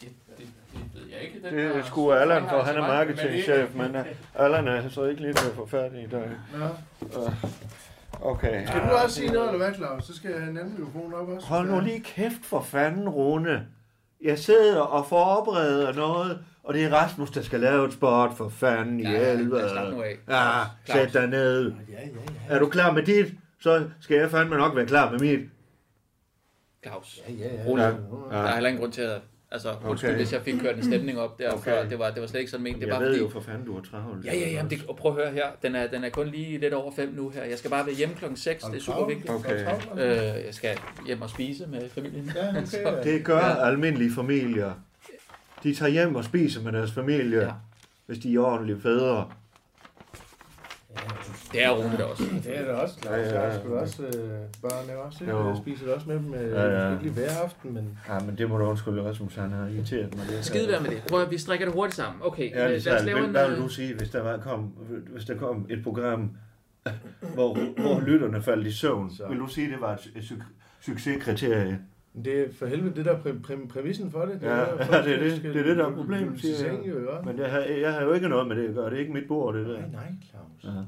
[0.01, 0.09] Det,
[0.39, 0.49] det, det
[0.95, 1.35] ved jeg ikke.
[1.49, 5.05] Den Det der- er sgu Allan, for han er marketingchef, men øh, Allan er så
[5.05, 6.31] ikke lige få fat i dag.
[6.59, 6.67] Nå.
[8.21, 8.67] Okay.
[8.67, 10.05] Skal du også sige noget, eller hvad, Claus?
[10.05, 11.47] Så skal jeg have en anden mikrofon op også.
[11.47, 13.67] Hold nu lige kæft for fanden, Rune.
[14.23, 18.49] Jeg sidder og forbereder noget, og det er Rasmus, der skal lave et spot for
[18.49, 19.71] fanden i Ja, ja, helvede.
[20.29, 20.51] ja,
[20.87, 21.73] sæt dig ned.
[21.73, 22.01] Ja, ja,
[22.49, 22.55] ja.
[22.55, 25.41] Er du klar med dit, så skal jeg fandme nok være klar med mit.
[26.87, 27.63] Claus, Ja, ja, ja.
[27.69, 27.83] Rolig.
[28.31, 28.37] Ja.
[28.37, 29.21] der er heller ingen grund til at...
[29.51, 30.19] Altså, undskyld, Okay.
[30.19, 31.63] hvis jeg fik kørt en stemning op der Okay.
[31.65, 31.89] før.
[31.89, 32.77] Det var, det var slet ikke sådan ment.
[32.77, 33.23] Det er Jeg bare ved fordi...
[33.23, 34.25] jo for fanden, du har travlt.
[34.25, 35.47] Ja, ja, ja, men det, og prøv at høre her.
[35.63, 37.45] Den er, den er kun lige lidt over 5 nu her.
[37.45, 38.65] Jeg skal bare være hjemme klokken 6.
[38.65, 39.31] Det er super vigtigt.
[39.31, 39.61] Okay.
[39.93, 42.33] Øh, jeg skal hjem og spise med familien.
[42.37, 42.63] Ja, okay,
[43.07, 43.13] ja.
[43.13, 43.67] Det gør Ja.
[43.69, 44.73] almindelige familier.
[45.63, 47.51] De tager hjem og spiser med deres familie, Ja.
[48.07, 49.31] hvis de er ordentlige fædre.
[51.53, 52.23] Det er Rune der også.
[52.45, 53.17] Det er det også, Claus.
[53.17, 53.59] Ja, Ja, ja.
[53.59, 54.13] Skal du også øh,
[54.63, 55.25] børn er også?
[55.25, 55.49] Jo.
[55.49, 56.35] Jeg spiser også med dem.
[56.35, 56.91] Øh, Ja, ja.
[56.93, 57.99] Ikke lige hver aften, men...
[58.09, 60.27] Ja, men det må du undskylde, Rasmus, han har irriteret mig.
[60.27, 60.45] lidt.
[60.45, 61.03] Skide være med det.
[61.09, 62.23] Prøv at vi strikker det hurtigt sammen.
[62.25, 63.31] Okay, Ja, øh, det lad os lave en...
[63.31, 64.63] Hvad vil øh, du sige, hvis der, var, kom,
[65.13, 66.31] hvis der kom et program,
[67.35, 69.11] hvor, hvor lytterne faldt i søvn?
[69.17, 69.29] Så.
[69.29, 70.45] Vil du sige, det var et, et suc-
[70.81, 71.79] succeskriterie?
[72.25, 74.39] Det er for helvede det der præ- præ- præmissen for det.
[74.43, 75.37] Ja, er, ja, det er det.
[75.37, 76.81] skal Det er det, der er problemet, siger jeg.
[76.87, 77.23] ja.
[77.25, 78.91] Men jeg har, jeg har jo ikke noget med det at gøre.
[78.91, 79.73] Det er ikke mit bord, det der.
[79.73, 80.65] Nej, nej, Claus.
[80.77, 80.81] Ja.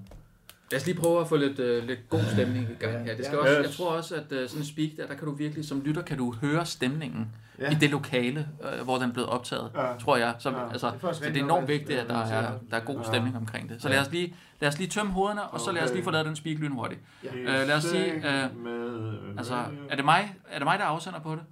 [0.71, 3.17] Lad os lige prøve at få lidt, øh, lidt god stemning i gang her.
[3.17, 3.41] Det skal Ja.
[3.43, 3.67] også, Yes.
[3.67, 6.03] jeg tror også, at øh, sådan en speak der, der kan du virkelig, som lytter,
[6.03, 7.27] kan du høre stemningen
[7.59, 7.71] Ja.
[7.71, 9.93] i det lokale, øh, hvor den blevet optaget, Ja.
[10.01, 10.35] tror jeg.
[10.39, 10.69] Så, Ja.
[10.71, 13.03] altså, Det er så det er enormt vigtigt, at- der er, der er god Ja.
[13.03, 13.83] stemning omkring det.
[13.83, 16.11] Så lad os lige, lad os lige tømme hovederne, og så lad os lige få
[16.11, 17.01] lavet den speak lynhurtigt.
[17.35, 21.21] Øh, lad os sige, øh, med, Altså, er det mig, er det mig der afsender
[21.21, 21.43] på det?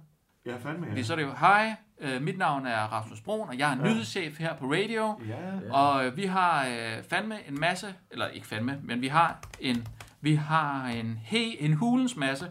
[0.45, 1.03] Ja, fandme Fordi ja.
[1.05, 3.83] så er det jo, hej, øh, mit navn er Rasmus Brun, og jeg er Ja.
[3.83, 5.19] nyhedschef her på radio.
[5.27, 9.39] Ja, Og øh, vi har øh, fandme en masse, eller ikke fandme, men vi har
[9.59, 9.87] en,
[10.21, 12.47] vi har en, he, en hulens masse,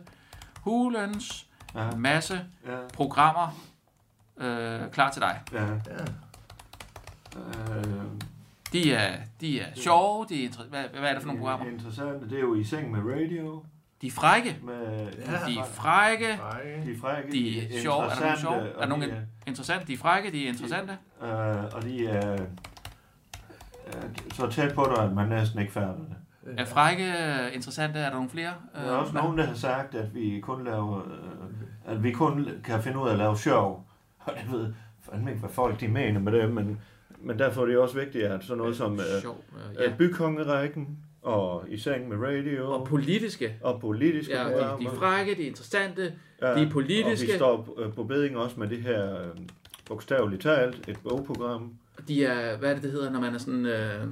[0.60, 1.45] hulens
[1.76, 3.48] ja, masse ja, programmer
[4.36, 5.40] øh, klar til dig.
[5.52, 5.64] ja.
[5.64, 6.04] Ja.
[7.36, 7.84] Øh,
[8.72, 11.66] De er, de er sjove, de er, hvad, hvad er det for nogle programmer?
[11.66, 12.22] Interessant.
[12.30, 13.64] Det er jo i seng med radio.
[14.02, 15.06] De er frække, Med,
[15.46, 16.26] de er frække,
[16.84, 17.32] de er frække.
[17.32, 18.04] de er sjove.
[18.04, 18.54] Er der nogle sjove?
[18.56, 19.86] interessante, Er der nogle og de interessante?
[19.86, 20.98] De er frække, de er interessante.
[21.20, 22.32] er, øh, og de er
[23.86, 24.02] øh,
[24.32, 26.16] så tæt på dig, at man næsten ikke fatter det.
[26.60, 27.98] Er frække øh, interessante?
[27.98, 28.52] Er der nogle flere?
[28.74, 32.48] Der er også nogen, der har sagt, at vi kun laver, øh, at vi kun
[32.64, 33.86] kan finde ud af at lave sjov.
[34.18, 34.72] Og det ved
[35.10, 36.80] fandme ikke, hvad folk de mener med det, men,
[37.20, 39.44] men derfor er det også vigtigt, at sådan noget som øh, Sjov,
[39.78, 39.92] øh, ja.
[39.98, 43.54] bykongerækken og i seng med radio Og politiske.
[43.62, 46.12] og politiske Ja, de, de er frække, de er interessante,
[46.42, 47.26] Ja, de politiske.
[47.28, 49.28] Og vi står øh, på beding også med det her øh,
[49.88, 51.74] bogstaveligt talt, et bogprogram.
[52.08, 54.06] de er, hvad er det, det hedder, når man er sådan øh,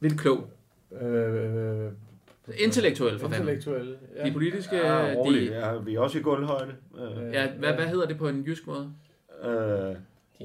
[0.00, 0.50] vildt klog.
[1.02, 1.90] Øh,
[2.58, 3.40] Intellektuel for fanden.
[3.48, 3.90] intellektuelle.
[3.92, 3.96] De
[4.28, 6.72] er politiske, Ja, de, Ja, vi er også i gulvhøjde.
[6.98, 8.92] Øh, ja, hvad, hvad hedder det på en jysk måde?
[9.44, 9.96] øh,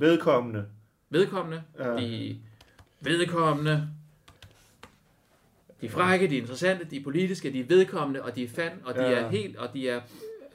[0.02, 0.66] vedkommende.
[1.10, 1.96] Vedkommende, Ja.
[1.98, 2.38] de
[3.02, 3.88] vedkommende,
[5.82, 8.48] de er frække, de er interessante, de er politiske, de er vedkommende, og de er
[8.48, 9.12] fan, og de Ja.
[9.20, 10.02] er helt, og de er,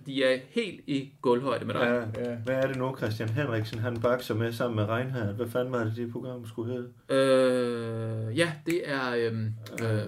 [0.06, 2.08] de er helt i gulvhøjde med dig.
[2.16, 2.30] Ja.
[2.30, 2.34] Ja.
[2.36, 5.36] Hvad er det nu, Christian Henriksen, han bakser med sammen med Reinhardt?
[5.36, 6.88] Hvad fanden var det, det program skulle hedde?
[7.08, 10.02] Øh, ja, det er øhm, øh, øh,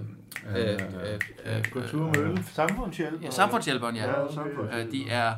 [0.57, 1.21] øh, øh,
[1.57, 2.45] øh, Kulturmølle.
[2.45, 3.23] Samfundshjælp.
[3.23, 4.07] ja, samfundshjælperen, ja.
[4.21, 4.87] Ja, samfundshjælp.
[4.87, 5.35] Øh, de er...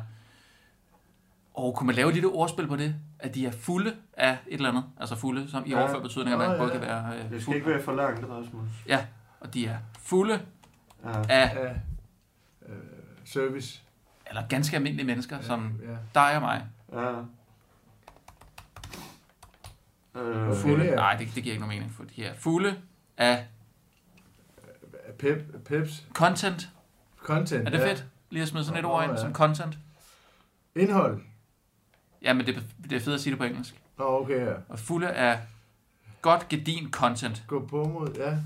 [1.53, 2.95] Og kunne man lave et lille ordspil på det?
[3.19, 4.83] At de er fulde af et eller andet.
[4.99, 5.79] Altså fulde, som i Ja.
[5.81, 6.57] overført betydning, at man ja.
[6.57, 7.55] både kan være øh, Det skal fuld.
[7.55, 8.69] ikke være for langt, Rasmus.
[8.87, 9.05] Ja,
[9.39, 10.41] og de er fulde
[11.03, 11.09] Ja.
[11.29, 11.69] af, Ja.
[11.69, 12.75] Øh,
[13.25, 13.81] service.
[14.27, 15.95] eller ganske almindelige mennesker, som Ja.
[16.21, 16.63] dig og mig.
[16.93, 17.11] ja.
[20.21, 20.85] Øh, Fulde.
[20.85, 20.95] Ja.
[20.95, 22.75] Nej, det, det giver ikke nogen mening, for de er fulde
[23.17, 23.45] af
[25.19, 26.07] Pep, peps.
[26.13, 26.69] content.
[27.23, 27.67] Content.
[27.67, 27.89] Er det ja.
[27.91, 28.05] fedt?
[28.29, 29.17] Lige at smide sådan et Nå, ord ind ja.
[29.17, 29.77] som content.
[30.75, 31.21] Indhold.
[32.21, 33.81] Ja, men det, det er fedt at sige det på engelsk.
[33.97, 34.53] Nå, okay, ja.
[34.69, 35.39] Og fulde af
[36.21, 37.43] godt gedin content.
[37.47, 38.37] Gå på mod, ja.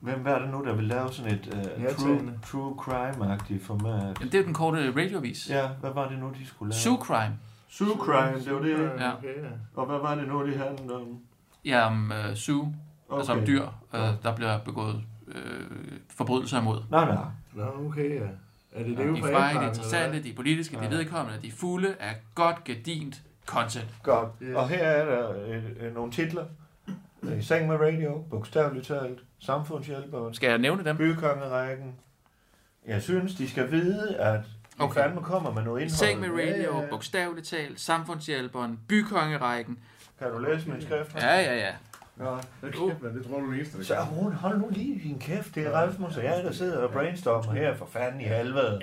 [0.00, 2.38] Hvem er det nu, der vil lave sådan et uh, true, Nærtagende.
[2.46, 4.02] true crime-agtigt format?
[4.02, 5.50] Jamen, det er jo den korte radiovis.
[5.50, 6.80] Ja, hvad var det nu, de skulle lave?
[6.80, 7.38] Sue crime.
[7.68, 9.00] Sue crime, det var det.
[9.00, 9.16] Ja.
[9.16, 9.48] Okay, ja.
[9.74, 11.18] Og hvad var det nu, de handlede om?
[11.64, 12.74] Ja, om uh, Sue,
[13.08, 13.18] okay.
[13.18, 15.34] altså om dyr, uh, der bliver begået uh,
[16.16, 16.82] forbrydelser imod.
[16.90, 17.24] Nej, nej.
[17.52, 18.26] Nå, okay, ja.
[18.72, 20.80] Er det De det er for frække, de er interessante, eller de er politiske, de
[20.80, 20.96] er Ja.
[20.96, 23.86] vedkommende, de er fulde af godt gedint content.
[24.02, 24.28] Godt.
[24.42, 24.54] Yes.
[24.56, 26.44] Og her er der øh, øh, nogle titler.
[27.38, 30.96] I seng med radio, bogstaveligt talt, samfundshjælperen, Skal jeg nævne dem?
[30.96, 31.94] bykongerækken.
[32.86, 34.40] Jeg synes, de skal vide, at
[34.78, 35.00] de Okay.
[35.02, 35.96] fandme kommer med noget I indhold.
[35.96, 36.90] seng med radio, Ja, ja, ja.
[36.90, 39.78] bogstaveligt talt, samfundshjælperen, bykongerækken.
[40.18, 41.14] Kan du læse min skrift?
[41.14, 41.72] Ja, ja, ja.
[42.16, 45.18] Nå, Kæft, man, det tror du er eneste, der så hun, hold nu lige din
[45.18, 45.54] kæft.
[45.54, 48.80] Det er Rasmus og jeg, der sidder og brainstormer her for fanden i helvede.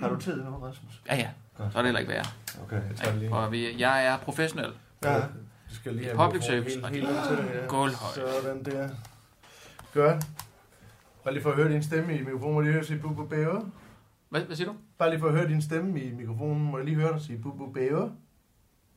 [0.00, 1.02] Har du tid nu, Rasmus?
[1.08, 1.28] Ja, ja.
[1.56, 2.24] Så er det heller ikke værre.
[2.64, 2.76] Okay.
[2.76, 3.32] Jeg tager lige.
[3.32, 4.72] Og vi, jeg er professionel.
[5.04, 5.18] Ja.
[5.70, 7.18] Du skal lige have Public service, og Helt, helt
[7.54, 7.66] ja.
[7.66, 8.32] gulvhøjde.
[8.42, 8.88] Sådan der.
[9.94, 10.24] Godt.
[11.24, 12.52] Bare lige for at høre din stemme i mikrofonen.
[12.52, 13.62] Må jeg lige høre sige bubu bæver?
[14.28, 14.76] Hvad, hvad siger du?
[14.98, 16.62] Bare lige for at høre din stemme i mikrofonen.
[16.62, 18.10] Må jeg lige høre dig sige bubu bæver?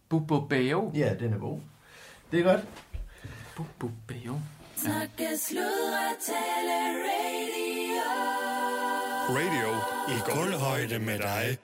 [0.09, 0.91] Bubo Beo.
[0.95, 1.59] Ja, den er god.
[2.32, 2.59] Det er godt.
[3.60, 4.36] Bubo Beo.
[4.76, 8.01] Snakke, sludre, tale, radio.
[9.30, 9.70] Radio
[10.14, 11.57] i gulvhøjde med dig.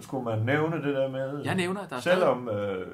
[0.00, 1.42] Skulle man nævne det der med...
[1.44, 2.86] Jeg nævner, der er Selvom, øh,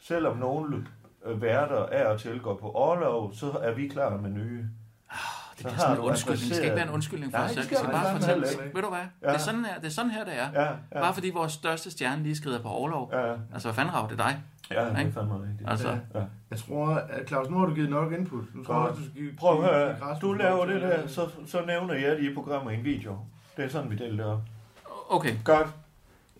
[0.00, 0.86] selvom nogle
[1.26, 4.58] værter er og til går på overlov, så er vi klar med nye.
[4.58, 6.48] Det bliver sådan en undskyldning.
[6.48, 7.70] Det skal ikke være en undskyldning for Nej, os det selv.
[7.70, 8.46] Vi skal bare fortælle.
[8.74, 8.98] Ved du hvad?
[9.22, 9.28] Ja.
[9.28, 10.62] Det er sådan her, det er sådan her, det er.
[10.62, 11.00] Ja, ja.
[11.00, 13.10] Bare fordi vores største stjerne lige skrider på overlov.
[13.12, 14.42] Ja, Altså, hvad fanden rav det er dig?
[14.72, 15.12] Ja det er Ikke?
[15.12, 15.70] fandme rigtigt.
[15.70, 16.22] Altså, Ja.
[16.50, 18.44] Jeg tror, at Claus, nu har du givet nok input.
[18.54, 19.32] Nu tror jeg, du skal give...
[19.38, 22.84] Prøv at høre, du laver det der, så, så nævner jeg de programmer i en
[22.84, 23.18] video.
[23.56, 24.40] Det er sådan, vi deler det op.
[25.10, 25.66] Okay, Godt.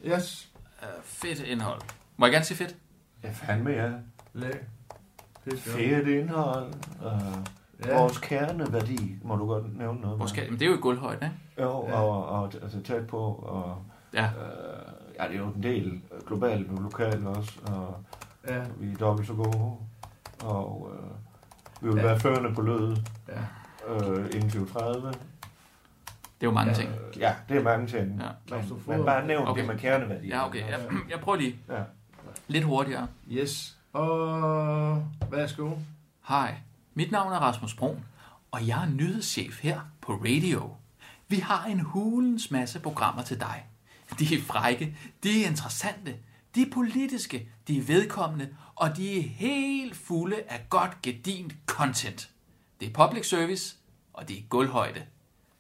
[0.07, 0.51] Yes.
[0.83, 1.80] uh, fedt indhold.
[2.16, 2.76] Må jeg gerne sige fedt?
[3.22, 3.91] Ja, fandme ja.
[4.35, 4.53] Læg.
[5.59, 6.72] Fedt indhold.
[7.05, 7.12] Uh,
[7.87, 7.99] Ja.
[8.01, 11.26] Vores kerneværdi, må du godt nævne noget Vores skal, men det er jo i gulvhøjde,
[11.26, 11.37] ikke?
[11.70, 12.01] Jo, Ja.
[12.01, 13.83] og, og altså tæt på, og
[14.14, 14.24] Ja.
[14.24, 14.30] øh,
[15.20, 17.97] ja, det er jo en del globalt og lokalt også, og
[18.49, 18.64] Ja.
[18.78, 19.76] vi er dobbelt så gode,
[20.45, 21.11] og øh,
[21.82, 22.07] vi vil Ja.
[22.07, 23.40] være førende på lødet Ja.
[23.95, 25.09] øh, inden 2030.
[25.11, 25.16] Det
[26.49, 26.90] er jo mange ting.
[26.90, 28.20] Øh, ja, det er mange ting.
[28.22, 28.57] Ja.
[28.57, 29.61] Men, men bare nævn Okay.
[29.61, 30.28] det med kerneværdi.
[30.28, 30.68] Ja, okay.
[30.70, 30.80] Jeg,
[31.11, 31.57] jeg prøver lige.
[31.68, 31.82] Ja.
[32.49, 33.07] Lidt hurtigere.
[33.30, 33.76] Yes.
[33.93, 35.70] Og værsgo.
[36.28, 36.55] Hej,
[36.95, 38.05] mit navn er Rasmus Brun,
[38.51, 40.70] og jeg er nyhedschef her på Radio.
[41.28, 43.64] Vi har en hulens masse programmer til dig.
[44.18, 46.14] De er frække, de er interessante,
[46.55, 52.30] de er politiske, de er vedkommende, og de er helt fulde af godt gedint content.
[52.80, 53.76] Det er public service,
[54.12, 55.03] og det er gulvhøjde.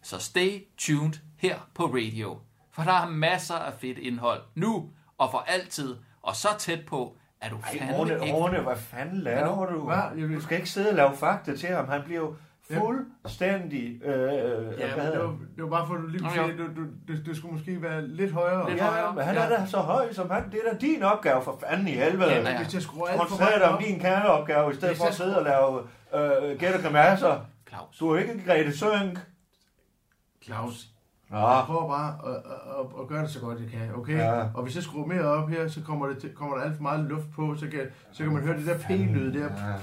[0.02, 2.38] Så stay tuned her på Radio,
[2.70, 7.16] for der er masser af fedt indhold nu og for altid, og så tæt på,
[7.40, 8.32] at du Ej, fandme Rune, ikke...
[8.32, 9.84] Rune, hvad fanden laver du?
[9.84, 10.28] Hvad?
[10.34, 11.88] Du skal ikke sidde og lave fakta til ham.
[11.88, 12.36] Han bliver jo
[12.70, 14.02] fuldstændig...
[14.04, 14.12] Øh,
[14.78, 16.86] Ja, hvad det var, det var bare for, at du lige kunne sige, du, du,
[17.08, 18.68] det, det skulle måske være lidt højere.
[18.70, 19.14] Lidt Ja, højere.
[19.14, 19.40] men han Ja.
[19.44, 20.50] er da så høj som han.
[20.52, 22.30] Det er da din opgave for fanden i helvede.
[22.30, 22.62] Ja, Ja, ja.
[22.62, 25.14] Hvis jeg skruer alt for Koncentrer højt dig om din kerneopgave, i stedet for at
[25.14, 25.80] sidde og lave
[26.50, 27.40] øh, gæt og grimasser.
[27.68, 27.98] Claus.
[27.98, 29.18] Du er ikke Grete Sønk.
[30.44, 30.86] Claus,
[31.30, 34.18] Nå, jeg prøver bare at, at, at, at gøre det så godt, jeg kan, okay?
[34.18, 34.42] Ja.
[34.54, 37.00] Og hvis jeg skruer mere op her, så kommer, det kommer der alt for meget
[37.04, 37.80] luft på, så kan,
[38.12, 39.40] så kan man høre det der p-lyd der.
[39.40, 39.74] ja.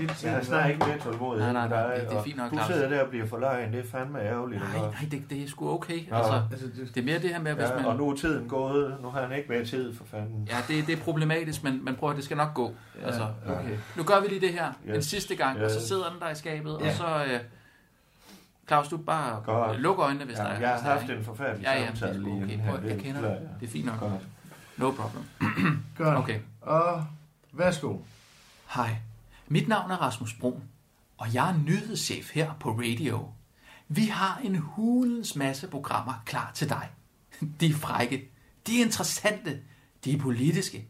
[0.00, 2.36] Jeg er snart ikke mere tålmodig Nej, nej, end nej, dig, det- er og fint
[2.36, 3.72] nok, Du sidder der og bliver forlegen.
[3.72, 4.62] Det er fandme ærgerligt.
[4.62, 6.08] Nej, nej, det, det er sgu okay.
[6.10, 6.16] Nå.
[6.16, 7.96] Altså, Altså, det, er mere det her med, hvis Ja, og man...
[7.96, 8.96] nu er tiden gået.
[9.02, 10.48] Nu har han ikke mere tid, for fanden.
[10.50, 12.72] Ja, det, det er problematisk, men, men prøv at det skal nok gå.
[13.04, 13.76] Altså, okay.
[13.96, 15.06] nu gør vi lige det her en Yes.
[15.06, 15.84] sidste gang, og så Yes.
[15.88, 16.94] sidder den der i skabet, og Ja.
[16.94, 17.24] så...
[17.24, 17.40] Øh,
[18.66, 19.80] Claus, du bare Godt.
[19.80, 20.60] luk øjnene, hvis Ja, der er.
[20.60, 22.56] jeg har haft en forfærdelig Ja, ja, det samtale lige okay.
[22.58, 22.72] her.
[22.72, 23.38] jeg Det kender det.
[23.60, 24.00] Det er fint nok.
[24.00, 24.12] Godt.
[24.76, 25.24] No problem.
[25.98, 26.16] Godt.
[26.18, 26.38] Okay.
[26.60, 27.04] Og
[27.52, 27.96] værsgo.
[28.74, 28.96] Hej,
[29.52, 30.62] mit navn er Rasmus Brun,
[31.18, 33.28] og jeg er nyhedschef her på Radio.
[33.88, 36.90] Vi har en hulens masse programmer klar til dig.
[37.60, 38.30] De er frække,
[38.66, 39.62] de er interessante,
[40.04, 40.88] de er politiske,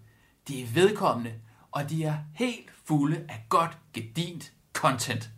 [0.48, 1.34] de er vedkommende,
[1.70, 5.30] og de er helt fulde af godt gedint content.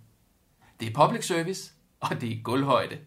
[0.80, 2.98] Det er public service, og det er guldhøjde.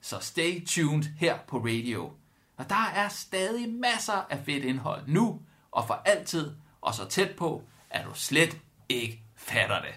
[0.00, 2.12] Så stay tuned her på Radio.
[2.56, 7.36] Og der er stadig masser af fedt indhold nu og for altid, og så tæt
[7.36, 8.58] på, at du slet
[8.88, 9.94] ikke fatter det.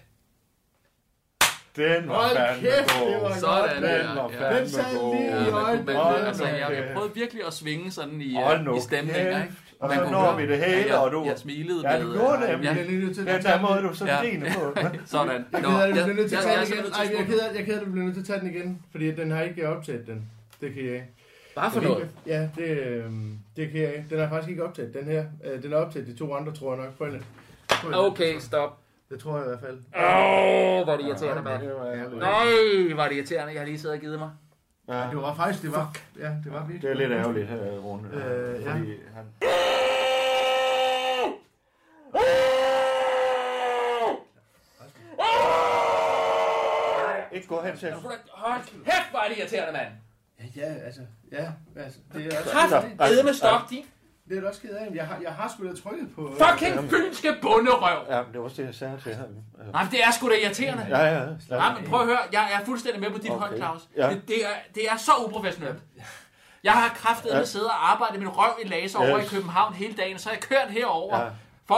[1.75, 3.07] Den var Hold fandme kæft, god.
[3.11, 4.15] det var Sådan Den der.
[4.15, 4.37] var Ja.
[4.37, 5.15] Den fandme sad god.
[5.15, 5.85] lige i Ja, øjnene.
[5.85, 6.93] men, Hold men, nu altså, jeg, jeg kæft.
[6.93, 9.25] prøvede virkelig at svinge sådan i, Hold nu uh, i stemningen.
[9.25, 9.43] kæft.
[9.43, 9.53] Ikke?
[9.79, 12.01] Og Man så kunne når høre- vi det hele, jeg, og du- Jeg smilede Ja,
[12.01, 12.17] du med...
[12.17, 12.65] gjorde øh, det.
[12.65, 14.15] Jeg er lige nødt til Den der måde, du så Ja.
[14.19, 14.75] griner på.
[15.05, 15.45] sådan.
[15.51, 16.75] Jeg Nå, er ked af, at du jeg- bliver nødt til at tage den er
[16.75, 16.85] igen.
[16.93, 17.31] Ej, jeg er slutte.
[17.31, 18.81] ked af, jeg er ked af, at du bliver nødt til at tage den igen.
[18.91, 20.29] Fordi den har ikke optaget den.
[20.61, 21.07] Det kan jeg ikke.
[21.55, 22.09] Bare for noget.
[22.27, 23.03] Ja, det, øh,
[23.55, 24.05] det kan jeg ikke.
[24.09, 25.25] Den er faktisk ikke optaget, den her.
[25.45, 26.97] Øh, Den er optaget de to andre, tror jeg nok.
[26.97, 27.23] Prøv lige.
[27.69, 27.99] Prøv lige.
[28.01, 28.77] Okay, stop.
[29.09, 29.77] Det tror jeg i hvert fald.
[29.77, 31.63] Åh, hvor er det irriterende, mand.
[32.19, 33.53] Nej, hvor er det irriterende.
[33.53, 34.29] Jeg har lige siddet og givet mig.
[34.87, 36.81] Ja, Det var faktisk, det var, ja, det var virkelig.
[36.81, 38.09] det er lidt ærgerligt her, Rune.
[38.13, 38.71] Øh, ja.
[38.71, 39.25] Fordi han...
[47.31, 48.01] Ikke gå hen til ham.
[48.27, 49.87] Hold kæft, hvor er det irriterende, mand.
[50.55, 51.01] Ja, ja, altså,
[51.31, 53.85] ja, altså, det er også, Kraft, æde med stok, din
[54.29, 54.91] det er da også ked af.
[54.95, 56.35] Jeg har, jeg har sgu da trykket på...
[56.39, 58.05] fucking fynske bunderøv.
[58.09, 59.25] Ja, men det var også det, jeg sagde til ham.
[59.73, 60.85] Nej, men det er sgu da irriterende.
[60.89, 61.25] Ja, ja.
[61.49, 61.75] Nej, af.
[61.81, 63.39] men prøv at høre, jeg er fuldstændig med på dit Okay.
[63.47, 63.81] hold, Claus.
[63.97, 64.09] Ja.
[64.09, 65.79] Det, det, er, det er så uprofessionelt.
[66.63, 67.41] Jeg har kraftet med Ja.
[67.41, 69.31] at sidde og arbejde min røv i laser over Yes.
[69.31, 71.27] i København hele dagen, så har jeg kørt herover Ja.
[71.67, 71.75] For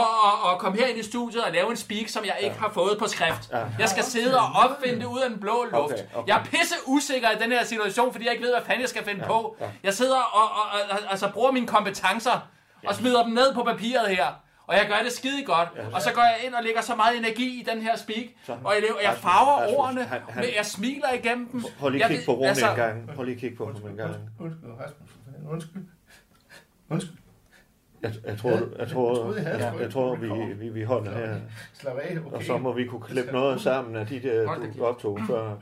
[0.48, 2.70] at, at komme her ind i studiet og lave en speak, som jeg ikke har
[2.70, 3.50] fået på skrift.
[3.78, 5.74] Jeg skal sidde og opfinde det ud af den blå luft.
[5.92, 6.28] Okay, okay.
[6.28, 8.88] Jeg er pisse usikker i den her situation, fordi jeg ikke ved, hvad fanden jeg
[8.88, 9.56] skal finde på.
[9.82, 12.48] Jeg sidder og, og, og, og altså, bruger mine kompetencer
[12.86, 14.26] og smider dem ned på papiret her.
[14.66, 15.68] Og jeg gør det skide godt.
[15.92, 18.24] Og så går jeg ind og lægger så meget energi i den her speak.
[18.64, 21.64] Og jeg, laver, jeg farver Rasmus, ordene, han- han- men jeg smiler igennem dem.
[21.78, 23.10] Prøv lige ved- på Rune altså- en gang.
[23.14, 24.14] Prøv lige kigge på ham en gang.
[24.40, 25.10] Undskyld, Rasmus.
[25.50, 25.82] Undskyld.
[26.90, 27.16] Undskyld.
[28.02, 30.68] Jeg, jeg tror, jeg Jeg tror, troede, jeg jeg, skrevet jeg tror på vi, vi,
[30.68, 31.36] vi holder her.
[31.72, 32.36] Slap af, okay.
[32.36, 35.54] Og så må vi kunne klippe noget sammen af de der, du optog før.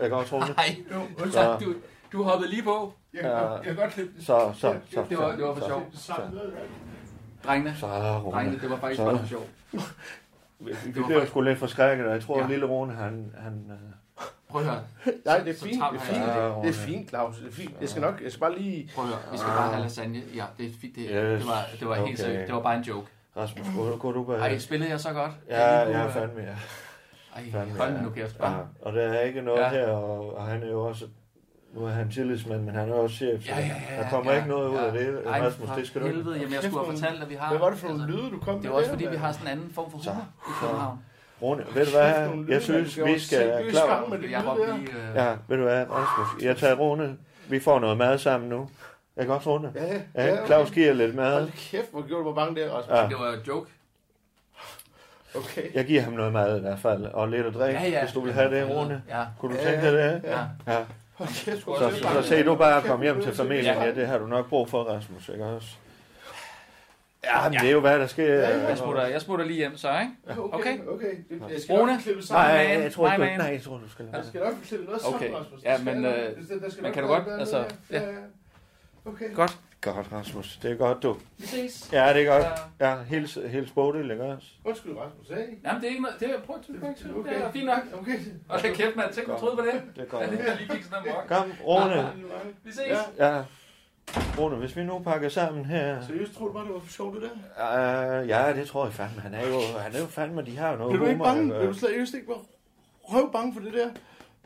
[0.00, 0.46] Jeg kan også Rune.
[0.56, 1.32] Nej, Jo, undskyld.
[1.32, 1.74] Så, du,
[2.12, 2.92] du hoppede lige på.
[3.14, 4.26] Jeg kan jeg kan godt klippe det.
[4.26, 5.82] så, så, så, Det var, det var for så, sjov.
[5.92, 6.12] Så,
[7.44, 9.04] Drengene, så, drengene, det var faktisk Så.
[9.04, 9.42] bare for sjov.
[10.58, 12.44] Vi, vi blev sgu lidt forskrækket, og jeg tror, Ja.
[12.44, 13.32] at lille Rune, han...
[13.38, 13.76] han øh,
[14.54, 14.80] Prøv at høre.
[15.26, 15.82] Nej, det er fint.
[15.92, 16.24] Det er fint.
[16.62, 17.36] Det er fint, Claus.
[17.36, 17.74] Det er fint.
[17.80, 18.90] Jeg skal nok, jeg skal bare lige...
[18.94, 19.18] Prøv at høre.
[19.32, 20.22] Vi skal bare have lasagne.
[20.34, 20.96] Ja, det er fint.
[20.96, 21.10] Det, Yes.
[21.10, 22.16] det var, det var helt Okay.
[22.16, 22.46] seriøst.
[22.46, 23.06] Det var bare en joke.
[23.36, 25.30] Rasmus, går, går du bare Ej, spillede jeg så godt?
[25.48, 26.54] Ja, Jeg ja, fandme, ja.
[27.36, 28.34] Ej, Fandme, hold nu kæft.
[28.38, 28.40] ja.
[28.40, 28.66] bare.
[28.82, 29.68] Og der er ikke noget Ja.
[29.68, 31.04] her, og, og han er jo også...
[31.74, 34.36] Nu er han tillidsmand, men han er også chef, Ja, ja, ja, der kommer ja,
[34.36, 34.86] ikke noget ud ja.
[34.86, 35.22] af det.
[35.26, 36.16] Ej, Rasmus, det skal du ikke.
[36.16, 36.36] helvede.
[36.38, 37.48] Jamen, jeg skulle have fortalt, at vi har...
[37.48, 39.16] Hvad var det for nogle altså, lyde, du kom med Det er også fordi, vi
[39.16, 40.50] har sådan en anden form for humor i.
[40.60, 40.98] København.
[41.44, 42.44] Rune, ved du hvad?
[42.48, 43.70] Jeg synes, vi skal...
[43.70, 44.32] Klar, øh,
[45.14, 46.42] ja, ved du hvad, Rasmus?
[46.44, 47.16] Jeg tager Rune.
[47.48, 48.68] Vi får noget mad sammen nu.
[49.16, 49.72] Jeg kan også Rune.
[49.74, 50.46] Ja, ja, Ja, okay.
[50.46, 51.32] Claus giver lidt mad.
[51.40, 52.96] Hold kæft, hvor gjorde du mig bange der, Rasmus.
[52.96, 53.70] Ja, Det var en joke.
[55.36, 55.74] Okay.
[55.74, 58.02] jeg giver ham noget mad i hvert fald, og lidt at drikke, Ja, ja.
[58.04, 59.02] hvis du vil have det, Rune.
[59.08, 59.24] Ja.
[59.40, 60.20] Kunne du Ja, tænke dig det?
[60.24, 60.38] Ja.
[60.72, 60.78] Ja.
[61.16, 61.26] Hvor
[61.78, 62.22] Så, bange.
[62.22, 63.64] så se du bare at komme hjem til familien.
[63.64, 63.84] Ja.
[63.84, 65.68] Ja, det har du nok brug for, Rasmus, ikke også?
[67.24, 68.24] Ja, men det er jo, hvad der sker.
[68.34, 70.40] Jeg smutter, jeg smutter lige hjem så, ikke?
[70.42, 70.78] Okay, Okay.
[70.88, 71.06] okay.
[71.30, 71.98] Det- Jeg skal Rune?
[72.02, 72.46] klippe sammen.
[72.46, 73.38] Nej, man, jeg tror ikke, my du, man.
[73.38, 74.28] nej, jeg tror, du skal lade Jeg være.
[74.28, 75.30] skal nok klippe noget sammen, Okay.
[75.32, 75.62] Rasmus.
[75.64, 77.58] Ja, men, øh, men kan du være godt, altså,
[77.90, 78.00] ja.
[78.00, 78.16] Ja, ja.
[79.06, 79.34] Okay.
[79.34, 79.58] Godt.
[79.80, 80.58] Godt, Rasmus.
[80.62, 81.16] Det er godt, du.
[81.38, 81.88] Vi ses.
[81.92, 82.44] Ja, det er godt.
[82.80, 82.88] Ja.
[82.90, 84.46] Ja, hils, hils Bodil, ikke også?
[84.64, 85.28] Undskyld, Rasmus.
[85.28, 85.34] Hey.
[85.64, 86.16] Jamen, det er ikke noget.
[86.20, 87.34] Det er, prøv at at- Okay.
[87.34, 87.78] Det er fint nok.
[88.00, 88.18] Okay.
[88.48, 89.12] Og det kæft, mand.
[89.12, 89.82] Tænk, du troede på det.
[89.96, 90.22] Det er godt.
[90.22, 91.26] Ja, det er lige gik sådan en mok.
[91.28, 92.08] Kom, Rune.
[92.64, 92.80] Vi ses.
[93.18, 93.36] Ja.
[93.36, 93.42] Ja.
[94.38, 96.02] Rune, hvis vi nu pakker sammen her...
[96.06, 97.22] Seriøst, tror du bare, det var for sjovt, det
[97.56, 98.20] der?
[98.22, 99.20] Uh, ja, det tror jeg fandme.
[99.20, 101.24] Han er jo, han er jo fandme, de har jo noget Bliver du ikke humor,
[101.34, 101.48] bange?
[101.48, 102.36] Bliver du seriøst ikke bare
[103.02, 103.88] røv bange for det der?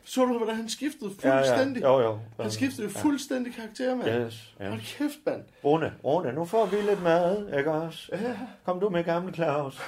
[0.03, 1.37] Så du, hvordan han skiftede Ja, ja.
[1.37, 1.83] fuldstændig?
[1.83, 2.19] Jo, jo.
[2.39, 4.09] Han skiftede jo fuldstændig karakter, mand.
[4.25, 4.69] Yes, ja.
[4.69, 5.41] Hold kæft, mand.
[5.63, 8.09] Rune, Rune, nu får vi lidt mad, ikke også?
[8.11, 8.35] Ja.
[8.65, 9.81] Kom du med gamle Claus.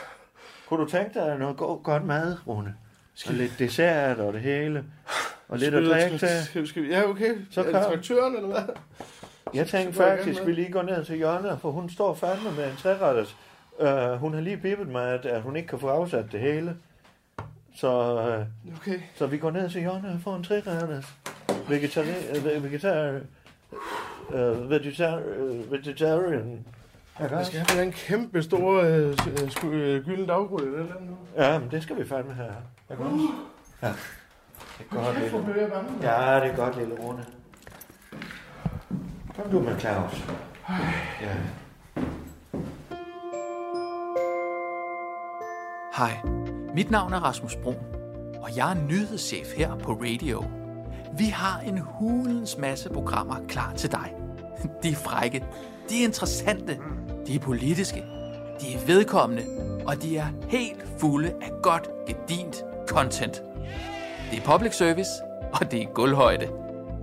[0.68, 2.76] Kunne du tænke dig noget go- godt mad, Rune?
[3.28, 4.84] Og lidt dessert og det hele.
[5.48, 6.44] Og lidt at Skal drikke til.
[6.46, 7.36] skal skal Ja, okay.
[7.52, 7.82] Så er kom.
[7.92, 8.76] traktøren, eller hvad?
[9.54, 12.76] Jeg tænkte faktisk, vi lige går ned til Jonna, for hun står fandme med en
[12.78, 13.36] træretters.
[13.80, 16.76] Uh, hun har lige bippet mig, at, at hun ikke kan få afsat det hele.
[17.76, 19.00] Så, uh, Okay.
[19.16, 21.14] så vi går ned til Jonna og får en træretters.
[21.70, 22.02] Vegetar...
[22.02, 23.20] Uh, vegetar...
[24.30, 25.20] Uh, vegetar...
[25.42, 26.66] Uh, vegetarian.
[27.20, 31.02] Ja, Jeg skal have en kæmpe stor øh, øh, øh, gylden daggryde eller noget.
[31.10, 31.18] nu.
[31.38, 32.54] Ja, men det skal vi fandme have.
[32.90, 33.26] Jeg kan også.
[33.82, 33.88] Ja.
[33.88, 35.68] Det er godt, lille.
[36.02, 37.26] Ja, det er godt, lille Rune.
[39.42, 40.26] Kom du med Claus.
[41.22, 41.34] Ja.
[45.98, 46.12] Hej,
[46.76, 47.76] mit navn er Rasmus Brun,
[48.42, 50.44] og jeg er nyhedschef her på Radio.
[51.18, 54.14] Vi har en hulens masse programmer klar til dig.
[54.84, 55.46] De er frække,
[55.90, 56.80] de er interessante,
[57.28, 58.04] de er politiske,
[58.62, 59.44] de er vedkommende,
[59.88, 63.44] og de er helt fulde af godt, gedint content.
[64.32, 65.10] Det er public service,
[65.54, 66.48] og det er guldhøjde.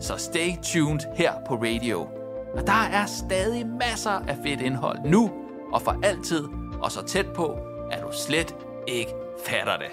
[0.00, 2.17] Så stay tuned her på Radio.
[2.54, 5.30] Og der er stadig masser af fedt indhold nu
[5.72, 6.48] og for altid,
[6.82, 7.58] og så tæt på,
[7.90, 9.12] at du slet ikke
[9.46, 9.90] fatter det.